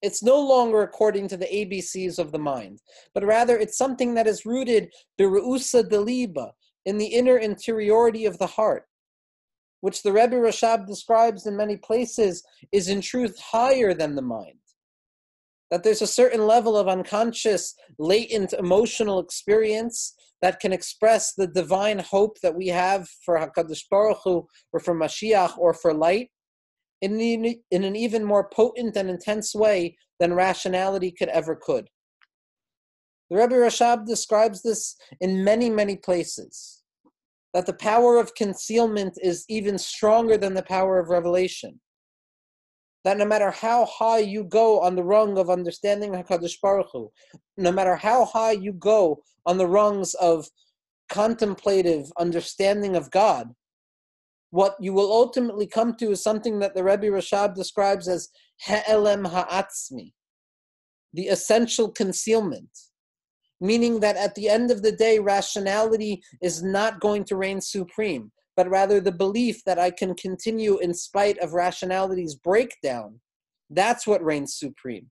It's 0.02 0.22
no 0.22 0.40
longer 0.40 0.82
according 0.82 1.28
to 1.28 1.36
the 1.36 1.46
ABCs 1.46 2.18
of 2.18 2.32
the 2.32 2.38
mind, 2.38 2.80
but 3.14 3.24
rather 3.24 3.56
it's 3.56 3.78
something 3.78 4.14
that 4.14 4.26
is 4.26 4.44
rooted 4.44 4.92
birusa 5.18 5.88
deliba 5.88 6.50
in 6.84 6.98
the 6.98 7.06
inner 7.06 7.38
interiority 7.38 8.26
of 8.26 8.38
the 8.38 8.48
heart, 8.48 8.86
which 9.80 10.02
the 10.02 10.12
Rebbe 10.12 10.34
Rashab 10.34 10.86
describes 10.86 11.46
in 11.46 11.56
many 11.56 11.76
places 11.76 12.42
is 12.72 12.88
in 12.88 13.00
truth 13.00 13.38
higher 13.38 13.94
than 13.94 14.16
the 14.16 14.22
mind. 14.22 14.58
That 15.70 15.84
there's 15.84 16.02
a 16.02 16.06
certain 16.06 16.46
level 16.46 16.76
of 16.76 16.88
unconscious, 16.88 17.74
latent 17.98 18.52
emotional 18.52 19.20
experience 19.20 20.14
that 20.42 20.58
can 20.58 20.72
express 20.72 21.32
the 21.32 21.46
divine 21.46 22.00
hope 22.00 22.38
that 22.42 22.54
we 22.54 22.66
have 22.66 23.08
for 23.24 23.38
Hakadosh 23.38 23.84
Baruch 23.88 24.18
Hu, 24.24 24.48
or 24.72 24.80
for 24.80 24.94
Mashiach, 24.94 25.56
or 25.56 25.72
for 25.72 25.94
light, 25.94 26.30
in, 27.02 27.20
in 27.70 27.84
an 27.84 27.96
even 27.96 28.24
more 28.24 28.48
potent 28.48 28.96
and 28.96 29.10
intense 29.10 29.54
way 29.54 29.96
than 30.20 30.32
rationality 30.32 31.10
could 31.10 31.28
ever 31.28 31.58
could. 31.60 31.88
The 33.28 33.36
Rebbe 33.36 33.54
Rashab 33.54 34.06
describes 34.06 34.62
this 34.62 34.96
in 35.20 35.44
many, 35.44 35.68
many 35.68 35.96
places. 35.96 36.82
That 37.54 37.66
the 37.66 37.74
power 37.74 38.16
of 38.16 38.34
concealment 38.34 39.18
is 39.20 39.44
even 39.48 39.76
stronger 39.76 40.38
than 40.38 40.54
the 40.54 40.62
power 40.62 40.98
of 40.98 41.08
revelation. 41.08 41.80
That 43.04 43.18
no 43.18 43.24
matter 43.24 43.50
how 43.50 43.86
high 43.86 44.20
you 44.20 44.44
go 44.44 44.80
on 44.80 44.94
the 44.94 45.02
rung 45.02 45.36
of 45.36 45.50
understanding 45.50 46.12
Hakadosh 46.12 46.60
Baruch 46.62 46.88
Hu, 46.92 47.10
no 47.56 47.72
matter 47.72 47.96
how 47.96 48.24
high 48.24 48.52
you 48.52 48.72
go 48.72 49.22
on 49.44 49.58
the 49.58 49.66
rungs 49.66 50.14
of 50.14 50.46
contemplative 51.10 52.12
understanding 52.16 52.96
of 52.96 53.10
God, 53.10 53.48
what 54.52 54.76
you 54.78 54.92
will 54.92 55.10
ultimately 55.10 55.66
come 55.66 55.94
to 55.94 56.10
is 56.10 56.22
something 56.22 56.58
that 56.58 56.74
the 56.74 56.84
Rebbe 56.84 57.06
Rashab 57.06 57.54
describes 57.54 58.06
as 58.06 58.28
Ha'elem 58.66 59.26
Ha'atzmi, 59.26 60.12
the 61.14 61.28
essential 61.28 61.90
concealment. 61.90 62.68
Meaning 63.62 64.00
that 64.00 64.16
at 64.16 64.34
the 64.34 64.50
end 64.50 64.70
of 64.70 64.82
the 64.82 64.92
day, 64.92 65.18
rationality 65.18 66.22
is 66.42 66.62
not 66.62 67.00
going 67.00 67.24
to 67.24 67.36
reign 67.36 67.62
supreme, 67.62 68.30
but 68.54 68.68
rather 68.68 69.00
the 69.00 69.10
belief 69.10 69.64
that 69.64 69.78
I 69.78 69.90
can 69.90 70.14
continue 70.14 70.76
in 70.78 70.92
spite 70.92 71.38
of 71.38 71.54
rationality's 71.54 72.34
breakdown. 72.34 73.20
That's 73.70 74.06
what 74.06 74.22
reigns 74.22 74.58
supreme. 74.58 75.06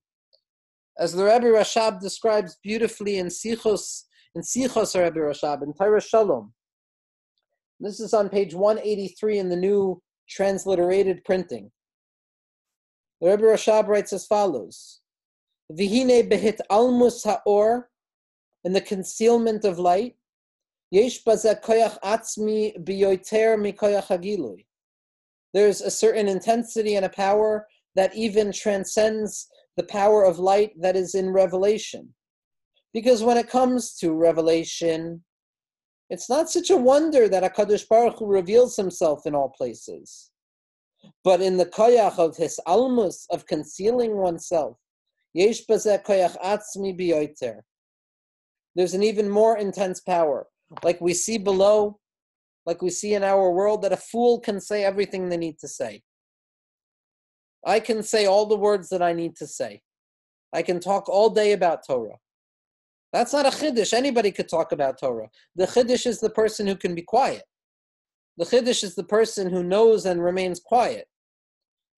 As 0.99 1.13
the 1.13 1.23
Rebbe 1.23 1.47
Rashab 1.47 1.99
describes 1.99 2.59
beautifully 2.61 3.17
in 3.17 3.27
Sichos, 3.27 4.03
in 4.35 4.43
Sichos 4.43 4.93
Rebbe 4.93 5.19
Rashab, 5.19 5.63
in 5.63 5.73
Toras 5.73 6.07
Shalom, 6.07 6.53
this 7.81 7.99
is 7.99 8.13
on 8.13 8.29
page 8.29 8.53
183 8.53 9.39
in 9.39 9.49
the 9.49 9.55
new 9.55 10.01
transliterated 10.29 11.23
printing. 11.25 11.71
The 13.19 13.31
Rebbe 13.31 13.43
Rashab 13.43 13.87
writes 13.87 14.13
as 14.13 14.25
follows 14.25 15.01
Vihine 15.71 16.29
behit 16.29 16.59
almus 16.69 17.23
ha'or, 17.23 17.89
in 18.63 18.73
the 18.73 18.81
concealment 18.81 19.65
of 19.65 19.79
light, 19.79 20.15
yesh 20.91 21.23
koyach 21.23 21.97
atzmi 22.03 22.77
biyoter 22.83 23.57
mikoyach 23.57 24.07
hagilui. 24.07 24.65
There's 25.53 25.81
a 25.81 25.91
certain 25.91 26.27
intensity 26.27 26.95
and 26.95 27.05
a 27.05 27.09
power 27.09 27.67
that 27.95 28.15
even 28.15 28.51
transcends 28.51 29.47
the 29.75 29.83
power 29.83 30.23
of 30.23 30.39
light 30.39 30.71
that 30.79 30.95
is 30.95 31.15
in 31.15 31.31
revelation. 31.31 32.13
Because 32.93 33.23
when 33.23 33.37
it 33.37 33.49
comes 33.49 33.95
to 33.95 34.13
revelation, 34.13 35.23
it's 36.11 36.29
not 36.29 36.49
such 36.49 36.69
a 36.69 36.75
wonder 36.75 37.29
that 37.29 37.41
HaKadosh 37.41 37.87
Baruch 37.87 38.19
Hu 38.19 38.27
reveals 38.27 38.75
himself 38.75 39.25
in 39.25 39.33
all 39.33 39.47
places. 39.47 40.29
But 41.23 41.39
in 41.39 41.55
the 41.55 41.65
koyach 41.65 42.19
of 42.19 42.35
his 42.35 42.59
almus, 42.67 43.25
of 43.29 43.47
concealing 43.47 44.17
oneself, 44.17 44.75
yesh 45.33 45.65
koyach 45.65 46.37
atzmi 46.43 46.99
biyoter. 46.99 47.61
There's 48.75 48.93
an 48.93 49.03
even 49.03 49.29
more 49.29 49.57
intense 49.57 50.01
power. 50.01 50.47
Like 50.83 50.99
we 50.99 51.13
see 51.13 51.37
below, 51.37 51.97
like 52.65 52.81
we 52.81 52.89
see 52.89 53.13
in 53.13 53.23
our 53.23 53.49
world, 53.49 53.81
that 53.83 53.93
a 53.93 53.97
fool 53.97 54.41
can 54.41 54.59
say 54.59 54.83
everything 54.83 55.29
they 55.29 55.37
need 55.37 55.59
to 55.59 55.67
say. 55.69 56.01
I 57.65 57.79
can 57.79 58.03
say 58.03 58.25
all 58.25 58.47
the 58.47 58.57
words 58.57 58.89
that 58.89 59.01
I 59.01 59.13
need 59.13 59.37
to 59.37 59.47
say. 59.47 59.81
I 60.51 60.61
can 60.61 60.81
talk 60.81 61.07
all 61.07 61.29
day 61.29 61.53
about 61.53 61.87
Torah. 61.87 62.17
That's 63.13 63.33
not 63.33 63.45
a 63.45 63.49
chiddush. 63.49 63.93
Anybody 63.93 64.31
could 64.31 64.47
talk 64.47 64.71
about 64.71 64.99
Torah. 64.99 65.29
The 65.55 65.65
chiddush 65.65 66.05
is 66.05 66.19
the 66.19 66.29
person 66.29 66.67
who 66.67 66.75
can 66.75 66.95
be 66.95 67.01
quiet. 67.01 67.43
The 68.37 68.45
chiddush 68.45 68.83
is 68.83 68.95
the 68.95 69.03
person 69.03 69.49
who 69.49 69.63
knows 69.63 70.05
and 70.05 70.23
remains 70.23 70.59
quiet. 70.59 71.07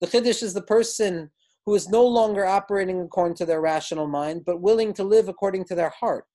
The 0.01 0.07
chiddush 0.07 0.41
is 0.41 0.53
the 0.53 0.63
person 0.63 1.29
who 1.65 1.75
is 1.75 1.87
no 1.87 2.05
longer 2.05 2.45
operating 2.45 2.99
according 3.01 3.35
to 3.37 3.45
their 3.45 3.61
rational 3.61 4.07
mind, 4.07 4.43
but 4.45 4.61
willing 4.61 4.93
to 4.93 5.03
live 5.03 5.29
according 5.29 5.65
to 5.65 5.75
their 5.75 5.91
heart. 5.91 6.25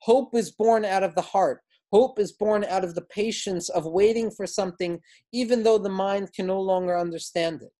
Hope 0.00 0.34
is 0.34 0.50
born 0.50 0.84
out 0.84 1.02
of 1.02 1.14
the 1.14 1.22
heart. 1.22 1.60
Hope 1.92 2.18
is 2.18 2.32
born 2.32 2.64
out 2.64 2.84
of 2.84 2.94
the 2.94 3.02
patience 3.02 3.68
of 3.68 3.86
waiting 3.86 4.30
for 4.30 4.46
something, 4.46 5.00
even 5.32 5.62
though 5.62 5.78
the 5.78 5.88
mind 5.88 6.32
can 6.32 6.46
no 6.46 6.60
longer 6.60 6.96
understand 6.96 7.62
it. 7.62 7.72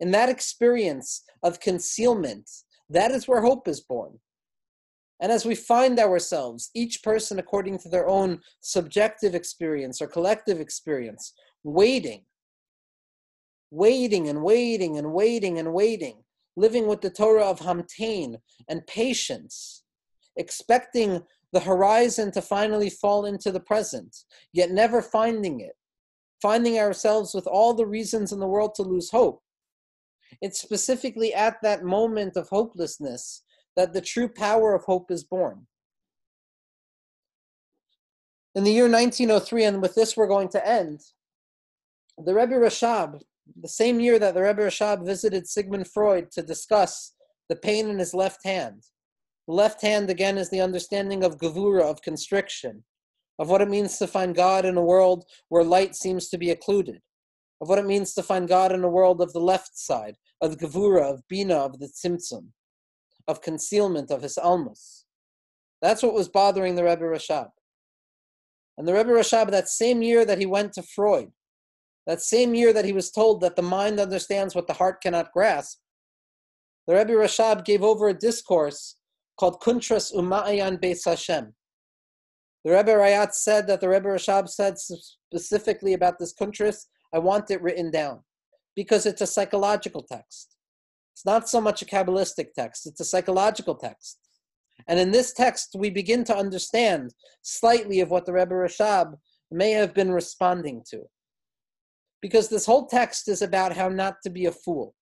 In 0.00 0.10
that 0.10 0.28
experience 0.28 1.22
of 1.42 1.60
concealment, 1.60 2.50
that 2.94 3.10
is 3.10 3.28
where 3.28 3.40
hope 3.40 3.68
is 3.68 3.80
born. 3.80 4.18
And 5.20 5.30
as 5.30 5.44
we 5.44 5.54
find 5.54 5.98
ourselves, 5.98 6.70
each 6.74 7.02
person 7.02 7.38
according 7.38 7.78
to 7.78 7.88
their 7.88 8.08
own 8.08 8.40
subjective 8.60 9.34
experience 9.34 10.02
or 10.02 10.06
collective 10.06 10.60
experience, 10.60 11.32
waiting, 11.62 12.24
waiting 13.70 14.28
and 14.28 14.42
waiting 14.42 14.98
and 14.98 15.12
waiting 15.12 15.58
and 15.58 15.72
waiting, 15.72 16.22
living 16.56 16.86
with 16.86 17.00
the 17.00 17.10
Torah 17.10 17.44
of 17.44 17.60
Hamtain 17.60 18.36
and 18.68 18.86
patience, 18.86 19.84
expecting 20.36 21.22
the 21.52 21.60
horizon 21.60 22.32
to 22.32 22.42
finally 22.42 22.90
fall 22.90 23.26
into 23.26 23.52
the 23.52 23.60
present, 23.60 24.16
yet 24.52 24.72
never 24.72 25.00
finding 25.00 25.60
it, 25.60 25.76
finding 26.42 26.78
ourselves 26.78 27.32
with 27.32 27.46
all 27.46 27.72
the 27.72 27.86
reasons 27.86 28.32
in 28.32 28.40
the 28.40 28.46
world 28.46 28.74
to 28.74 28.82
lose 28.82 29.10
hope. 29.10 29.43
It's 30.40 30.60
specifically 30.60 31.34
at 31.34 31.56
that 31.62 31.84
moment 31.84 32.36
of 32.36 32.48
hopelessness 32.48 33.42
that 33.76 33.92
the 33.92 34.00
true 34.00 34.28
power 34.28 34.74
of 34.74 34.84
hope 34.84 35.10
is 35.10 35.24
born. 35.24 35.66
In 38.54 38.62
the 38.62 38.72
year 38.72 38.88
1903, 38.88 39.64
and 39.64 39.82
with 39.82 39.94
this 39.94 40.16
we're 40.16 40.28
going 40.28 40.48
to 40.50 40.66
end, 40.66 41.00
the 42.18 42.34
Rebbe 42.34 42.54
Rashab, 42.54 43.20
the 43.60 43.68
same 43.68 43.98
year 43.98 44.18
that 44.18 44.34
the 44.34 44.42
Rebbe 44.42 44.62
Rashab 44.62 45.04
visited 45.04 45.48
Sigmund 45.48 45.88
Freud 45.88 46.30
to 46.32 46.42
discuss 46.42 47.14
the 47.48 47.56
pain 47.56 47.88
in 47.88 47.98
his 47.98 48.14
left 48.14 48.44
hand. 48.44 48.84
The 49.48 49.54
left 49.54 49.82
hand, 49.82 50.08
again, 50.08 50.38
is 50.38 50.50
the 50.50 50.60
understanding 50.60 51.24
of 51.24 51.38
gavura, 51.38 51.82
of 51.82 52.00
constriction, 52.02 52.84
of 53.38 53.50
what 53.50 53.60
it 53.60 53.68
means 53.68 53.98
to 53.98 54.06
find 54.06 54.34
God 54.34 54.64
in 54.64 54.76
a 54.76 54.82
world 54.82 55.24
where 55.48 55.64
light 55.64 55.94
seems 55.94 56.28
to 56.28 56.38
be 56.38 56.50
occluded, 56.50 57.02
of 57.60 57.68
what 57.68 57.78
it 57.78 57.86
means 57.86 58.14
to 58.14 58.22
find 58.22 58.48
God 58.48 58.72
in 58.72 58.84
a 58.84 58.88
world 58.88 59.20
of 59.20 59.32
the 59.32 59.40
left 59.40 59.78
side, 59.78 60.16
of 60.40 60.50
the 60.50 60.66
gavura, 60.66 61.14
of 61.14 61.22
bina, 61.28 61.56
of 61.56 61.78
the 61.78 61.86
tzimtzum 61.86 62.48
of 63.26 63.42
concealment 63.42 64.10
of 64.10 64.22
his 64.22 64.38
almas. 64.38 65.04
That's 65.80 66.02
what 66.02 66.14
was 66.14 66.28
bothering 66.28 66.74
the 66.74 66.84
Rebbe 66.84 67.02
Rashab. 67.04 67.48
And 68.76 68.88
the 68.88 68.94
Rebbe 68.94 69.10
Rashab, 69.10 69.50
that 69.50 69.68
same 69.68 70.02
year 70.02 70.24
that 70.24 70.38
he 70.38 70.46
went 70.46 70.72
to 70.74 70.82
Freud, 70.82 71.30
that 72.06 72.20
same 72.20 72.54
year 72.54 72.72
that 72.72 72.84
he 72.84 72.92
was 72.92 73.10
told 73.10 73.40
that 73.40 73.56
the 73.56 73.62
mind 73.62 73.98
understands 73.98 74.54
what 74.54 74.66
the 74.66 74.74
heart 74.74 75.02
cannot 75.02 75.32
grasp, 75.32 75.78
the 76.86 76.94
Rebbe 76.94 77.12
Rashab 77.12 77.64
gave 77.64 77.82
over 77.82 78.08
a 78.08 78.14
discourse 78.14 78.96
called 79.38 79.60
Kuntras 79.60 80.12
Umayan 80.14 80.78
Beis 80.78 81.04
Hashem. 81.04 81.54
The 82.64 82.72
Rebbe 82.72 82.92
Rayatz 82.92 83.34
said 83.34 83.66
that 83.66 83.80
the 83.80 83.88
Rebbe 83.88 84.08
Rashab 84.08 84.48
said 84.48 84.78
specifically 84.78 85.94
about 85.94 86.18
this 86.18 86.34
kuntras, 86.34 86.86
I 87.14 87.18
want 87.18 87.50
it 87.50 87.62
written 87.62 87.92
down 87.92 88.20
because 88.74 89.06
it's 89.06 89.20
a 89.20 89.26
psychological 89.26 90.02
text. 90.02 90.56
It's 91.14 91.24
not 91.24 91.48
so 91.48 91.60
much 91.60 91.80
a 91.80 91.84
Kabbalistic 91.84 92.54
text, 92.54 92.86
it's 92.86 93.00
a 93.00 93.04
psychological 93.04 93.76
text. 93.76 94.18
And 94.88 94.98
in 94.98 95.12
this 95.12 95.32
text, 95.32 95.76
we 95.78 95.88
begin 95.88 96.24
to 96.24 96.36
understand 96.36 97.14
slightly 97.42 98.00
of 98.00 98.10
what 98.10 98.26
the 98.26 98.32
Rebbe 98.32 98.54
Rashab 98.54 99.14
may 99.50 99.70
have 99.70 99.94
been 99.94 100.10
responding 100.10 100.82
to. 100.90 101.02
Because 102.20 102.48
this 102.48 102.66
whole 102.66 102.86
text 102.86 103.28
is 103.28 103.42
about 103.42 103.76
how 103.76 103.88
not 103.88 104.16
to 104.24 104.30
be 104.30 104.46
a 104.46 104.52
fool. 104.52 104.94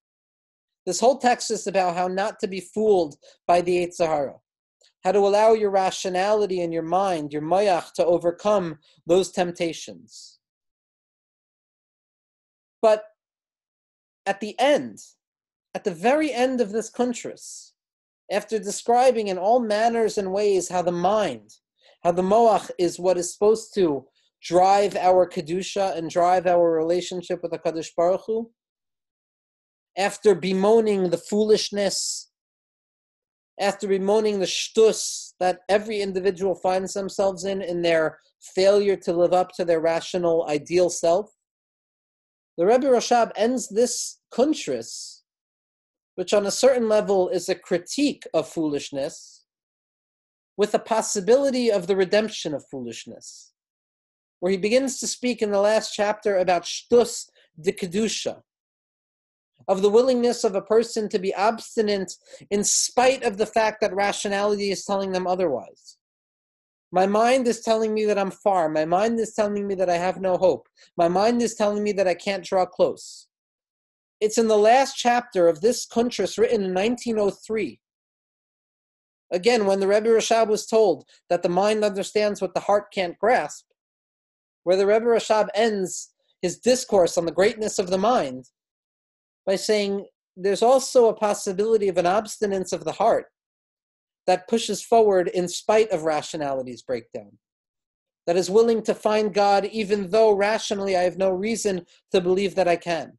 This 0.85 1.01
whole 1.01 1.19
text 1.19 1.51
is 1.51 1.67
about 1.67 1.97
how 1.97 2.09
not 2.09 2.39
to 2.41 2.49
be 2.49 2.61
fooled 2.61 3.17
by 3.47 3.63
the 3.63 3.87
Yetzer 3.87 4.07
Hara. 4.07 4.35
How 5.05 5.13
to 5.13 5.21
allow 5.21 5.55
your 5.55 5.71
rationality 5.71 6.61
and 6.61 6.73
your 6.73 6.83
mind, 6.83 7.33
your 7.33 7.43
moach, 7.43 7.93
to 7.95 8.05
overcome 8.05 8.79
those 9.07 9.31
temptations. 9.31 10.41
But 12.83 13.05
at 14.27 14.41
the 14.41 14.59
end, 14.59 14.99
at 15.75 15.85
the 15.85 15.95
very 15.95 16.33
end 16.33 16.61
of 16.61 16.73
this 16.73 16.91
kuntras, 16.91 17.73
after 18.31 18.59
describing 18.59 19.29
in 19.29 19.39
all 19.39 19.61
manners 19.61 20.19
and 20.19 20.33
ways 20.33 20.69
how 20.69 20.83
the 20.83 20.93
mind, 20.93 21.55
how 22.03 22.13
the 22.13 22.23
moach 22.23 22.71
is 22.79 22.99
what 22.99 23.17
is 23.17 23.33
supposed 23.33 23.73
to 23.75 24.05
drive 24.43 24.97
our 24.97 25.29
kedusha 25.29 25.97
and 25.97 26.11
drive 26.11 26.47
our 26.47 26.71
relationship 26.73 27.43
with 27.43 27.53
the 27.53 27.59
Kadosh 27.59 27.91
Baruch 27.97 28.23
Hu, 28.27 28.51
after 29.97 30.35
bemoaning 30.35 31.11
the 31.11 31.19
foolishness, 31.19 32.31
after 33.61 33.87
bemoaning 33.87 34.41
the 34.41 34.47
shtus 34.47 35.35
that 35.39 35.61
every 35.69 36.01
individual 36.01 36.55
finds 36.55 36.95
themselves 36.95 37.45
in 37.45 37.63
in 37.63 37.83
their 37.83 38.19
failure 38.55 38.97
to 38.97 39.13
live 39.13 39.33
up 39.33 39.53
to 39.53 39.65
their 39.65 39.81
rational 39.81 40.47
ideal 40.49 40.91
self, 40.91 41.31
the 42.57 42.67
Rebbe 42.67 42.87
Rashab 42.87 43.33
ends 43.37 43.69
this 43.69 44.19
kuntras 44.33 45.23
which 46.15 46.35
on 46.35 46.47
a 46.47 46.51
certain 46.51 46.89
level 46.89 47.29
is 47.29 47.49
a 47.49 47.55
critique 47.55 48.25
of 48.35 48.49
foolishness, 48.49 49.45
with 50.57 50.73
the 50.73 50.79
possibility 50.79 51.71
of 51.71 51.87
the 51.87 51.97
redemption 51.97 52.53
of 52.55 52.65
foolishness, 52.71 53.53
where 54.41 54.53
he 54.53 54.59
begins 54.59 55.01
to 55.01 55.07
speak 55.07 55.41
in 55.41 55.51
the 55.51 55.61
last 55.61 55.95
chapter 55.95 56.37
about 56.37 56.65
shtus 56.65 57.29
de 57.61 57.73
kedusha, 57.73 58.43
of 59.69 59.81
the 59.81 59.91
willingness 59.91 60.45
of 60.45 60.55
a 60.55 60.63
person 60.63 61.09
to 61.09 61.19
be 61.19 61.35
obstinate 61.35 62.13
in 62.51 62.65
spite 62.65 63.23
of 63.23 63.39
the 63.39 63.47
fact 63.47 63.81
that 63.81 63.95
rationality 63.95 64.71
is 64.71 64.85
telling 64.85 65.13
them 65.13 65.27
otherwise. 65.27 65.97
My 66.95 67.07
mind 67.07 67.49
is 67.49 67.63
telling 67.63 67.95
me 67.95 68.05
that 68.05 68.19
I'm 68.19 68.31
far. 68.31 68.69
My 68.69 68.85
mind 68.85 69.19
is 69.19 69.33
telling 69.33 69.67
me 69.67 69.75
that 69.77 69.89
I 69.89 69.97
have 69.97 70.21
no 70.21 70.37
hope. 70.37 70.69
My 70.99 71.09
mind 71.09 71.41
is 71.41 71.55
telling 71.55 71.83
me 71.83 71.93
that 71.93 72.07
I 72.07 72.15
can't 72.15 72.45
draw 72.45 72.67
close. 72.67 73.29
It's 74.21 74.37
in 74.37 74.47
the 74.47 74.59
last 74.59 74.95
chapter 74.95 75.49
of 75.49 75.63
this 75.63 75.87
Kuntras 75.87 76.39
written 76.39 76.63
in 76.63 76.75
1903. 76.75 77.81
Again, 79.33 79.65
when 79.65 79.81
the 79.81 79.89
Rebbe 79.89 80.11
Rashab 80.11 80.49
was 80.49 80.67
told 80.67 81.05
that 81.31 81.43
the 81.43 81.49
mind 81.49 81.83
understands 81.83 82.43
what 82.43 82.53
the 82.53 82.61
heart 82.61 82.93
can't 82.93 83.19
grasp, 83.19 83.65
where 84.65 84.77
the 84.77 84.87
Rebbe 84.87 85.07
Rashab 85.07 85.49
ends 85.55 86.13
his 86.43 86.59
discourse 86.59 87.17
on 87.17 87.25
the 87.25 87.33
greatness 87.33 87.79
of 87.79 87.89
the 87.89 87.97
mind 87.97 88.51
by 89.47 89.57
saying 89.57 90.07
there's 90.37 90.63
also 90.63 91.09
a 91.09 91.15
possibility 91.15 91.89
of 91.89 91.97
an 91.97 92.05
obstinance 92.05 92.75
of 92.75 92.85
the 92.85 92.93
heart 92.93 93.32
that 94.27 94.49
pushes 94.49 94.83
forward 94.83 95.29
in 95.29 95.49
spite 95.49 95.91
of 95.91 96.03
rationality's 96.03 96.83
breakdown, 96.83 97.39
that 98.27 98.37
is 98.37 98.51
willing 98.51 98.83
to 98.83 98.95
find 98.95 99.35
God 99.35 99.65
even 99.67 100.11
though 100.11 100.33
rationally 100.33 100.97
I 100.97 101.03
have 101.03 101.19
no 101.19 101.31
reason 101.31 101.87
to 102.13 102.21
believe 102.21 102.55
that 102.55 102.69
I 102.69 102.77
can. 102.77 103.19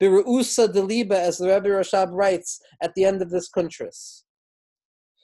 Biru'usa 0.00 0.68
deliba, 0.68 1.12
as 1.12 1.38
the 1.38 1.48
Rebbe 1.48 1.68
Rashab 1.68 2.08
writes 2.12 2.60
at 2.82 2.94
the 2.94 3.04
end 3.04 3.20
of 3.20 3.30
this 3.30 3.50
kuntras. 3.50 4.22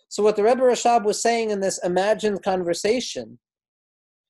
So, 0.09 0.23
what 0.23 0.37
the 0.37 0.45
Rebbe 0.45 0.61
Rashab 0.61 1.05
was 1.05 1.21
saying 1.21 1.51
in 1.51 1.61
this 1.61 1.83
imagined 1.83 2.43
conversation 2.43 3.39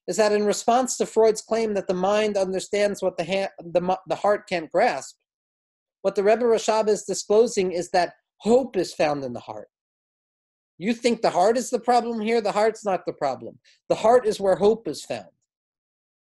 is 0.06 0.16
that 0.16 0.32
in 0.32 0.44
response 0.44 0.96
to 0.96 1.06
Freud's 1.06 1.42
claim 1.42 1.74
that 1.74 1.88
the 1.88 1.94
mind 1.94 2.36
understands 2.36 3.02
what 3.02 3.16
the, 3.16 3.50
the, 3.58 3.98
the 4.06 4.14
heart 4.14 4.48
can't 4.48 4.70
grasp, 4.70 5.16
what 6.02 6.14
the 6.14 6.22
Rebbe 6.22 6.44
Rashab 6.44 6.88
is 6.88 7.02
disclosing 7.02 7.72
is 7.72 7.90
that 7.90 8.14
hope 8.38 8.76
is 8.76 8.94
found 8.94 9.24
in 9.24 9.32
the 9.32 9.40
heart. 9.40 9.68
You 10.78 10.92
think 10.92 11.22
the 11.22 11.30
heart 11.30 11.56
is 11.56 11.70
the 11.70 11.80
problem 11.80 12.20
here? 12.20 12.40
The 12.40 12.52
heart's 12.52 12.84
not 12.84 13.06
the 13.06 13.12
problem. 13.12 13.58
The 13.88 13.94
heart 13.94 14.26
is 14.26 14.40
where 14.40 14.56
hope 14.56 14.86
is 14.88 15.04
found. 15.04 15.30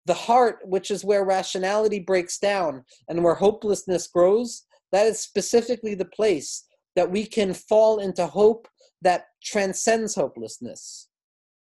The 0.06 0.14
heart, 0.14 0.58
which 0.64 0.90
is 0.90 1.04
where 1.04 1.24
rationality 1.24 2.00
breaks 2.00 2.38
down 2.38 2.84
and 3.08 3.22
where 3.22 3.34
hopelessness 3.34 4.08
grows, 4.08 4.64
that 4.92 5.06
is 5.06 5.20
specifically 5.20 5.94
the 5.94 6.04
place 6.04 6.64
that 6.96 7.10
we 7.10 7.24
can 7.26 7.54
fall 7.54 7.98
into 7.98 8.26
hope 8.26 8.66
that 9.02 9.26
transcends 9.42 10.14
hopelessness. 10.14 11.08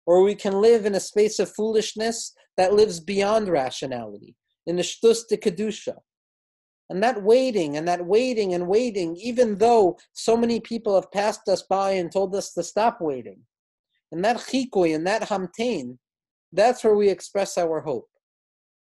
Or 0.07 0.23
we 0.23 0.35
can 0.35 0.61
live 0.61 0.87
in 0.87 0.95
a 0.95 1.01
space 1.01 1.39
of 1.39 1.53
foolishness 1.53 2.33
that 2.57 2.75
lives 2.75 3.01
beyond 3.01 3.49
rationality, 3.49 4.37
in 4.67 4.77
the 4.77 4.83
shtus 4.83 5.27
de 5.29 5.37
kedusha, 5.37 5.97
and 6.91 7.03
that 7.05 7.23
waiting 7.23 7.77
and 7.77 7.87
that 7.87 8.05
waiting 8.05 8.53
and 8.53 8.67
waiting, 8.67 9.17
even 9.17 9.57
though 9.57 9.97
so 10.13 10.37
many 10.37 10.59
people 10.61 10.97
have 10.97 11.11
passed 11.13 11.49
us 11.49 11.63
by 11.63 11.93
and 11.93 12.11
told 12.11 12.35
us 12.35 12.53
to 12.53 12.65
stop 12.65 13.01
waiting, 13.01 13.39
and 14.11 14.25
that 14.25 14.39
chikoy 14.39 14.95
and 14.95 15.07
that 15.07 15.23
hamtain, 15.23 15.97
that's 16.53 16.83
where 16.83 16.97
we 16.97 17.09
express 17.09 17.57
our 17.57 17.81
hope. 17.81 18.09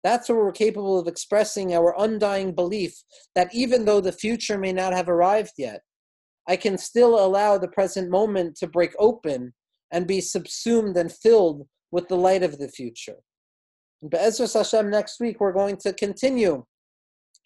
That's 0.05 0.29
where 0.29 0.37
we're 0.37 0.53
capable 0.53 0.97
of 0.97 1.07
expressing 1.07 1.73
our 1.73 1.93
undying 1.97 2.55
belief 2.55 2.95
that 3.35 3.53
even 3.53 3.83
though 3.83 3.99
the 3.99 4.13
future 4.13 4.57
may 4.57 4.71
not 4.71 4.93
have 4.93 5.09
arrived 5.09 5.53
yet, 5.57 5.81
I 6.47 6.55
can 6.55 6.77
still 6.77 7.25
allow 7.25 7.57
the 7.57 7.67
present 7.67 8.09
moment 8.09 8.55
to 8.57 8.67
break 8.67 8.93
open 8.99 9.53
and 9.91 10.07
be 10.07 10.21
subsumed 10.21 10.95
and 10.95 11.11
filled 11.11 11.67
with 11.91 12.07
the 12.07 12.15
light 12.15 12.43
of 12.43 12.57
the 12.57 12.69
future. 12.69 13.17
Be'ezras 14.07 14.53
Hashem, 14.53 14.89
next 14.89 15.19
week 15.19 15.41
we're 15.41 15.51
going 15.51 15.75
to 15.77 15.91
continue 15.91 16.63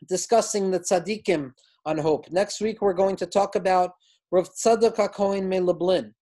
discussing 0.07 0.71
the 0.71 0.79
tzaddikim 0.79 1.51
on 1.85 1.97
hope. 1.97 2.29
Next 2.31 2.61
week, 2.61 2.81
we're 2.81 2.93
going 2.93 3.15
to 3.17 3.25
talk 3.25 3.55
about 3.55 3.91
Rav 4.31 4.49
Tzadok 4.49 4.95
HaKohen 4.95 5.47
Me 5.47 5.59
Lublin. 5.59 6.13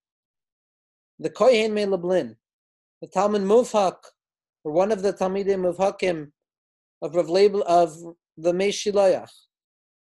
The 1.20 1.30
Kohen 1.30 1.74
Me 1.74 1.86
Lublin, 1.86 2.36
the 3.02 3.08
Talmid 3.08 3.44
Muvhak, 3.44 3.98
or 4.64 4.72
one 4.72 4.92
of 4.92 5.02
the 5.02 5.14
Talmidim 5.14 5.74
Muvhakim 5.74 6.32
of 7.02 7.16
Rav 7.16 7.30
Label, 7.30 7.64
of 7.64 7.96
the 8.38 8.54
Mei 8.54 8.70
HaShiloach, 8.70 9.30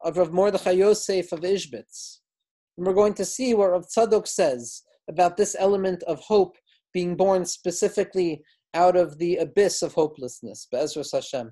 of 0.04 0.18
Rav 0.18 0.32
Mordechai 0.32 0.72
Yosef 0.72 1.32
of 1.32 1.42
Ishbitz. 1.42 2.20
And 2.78 2.88
we're 2.88 2.94
going 2.94 3.14
to 3.16 3.26
see 3.26 3.54
what 3.54 3.72
Rav 3.72 3.88
Tzadok 3.88 4.28
says 4.28 4.84
about 5.10 5.36
this 5.38 5.56
element 5.60 6.02
of 6.04 6.20
hope 6.20 6.58
being 6.94 7.16
born 7.16 7.46
specifically 7.46 8.42
out 8.74 8.96
of 8.96 9.18
the 9.18 9.38
abyss 9.38 9.82
of 9.82 9.94
hopelessness. 9.94 10.68
Be'ezras 10.72 11.12
Hashem. 11.12 11.52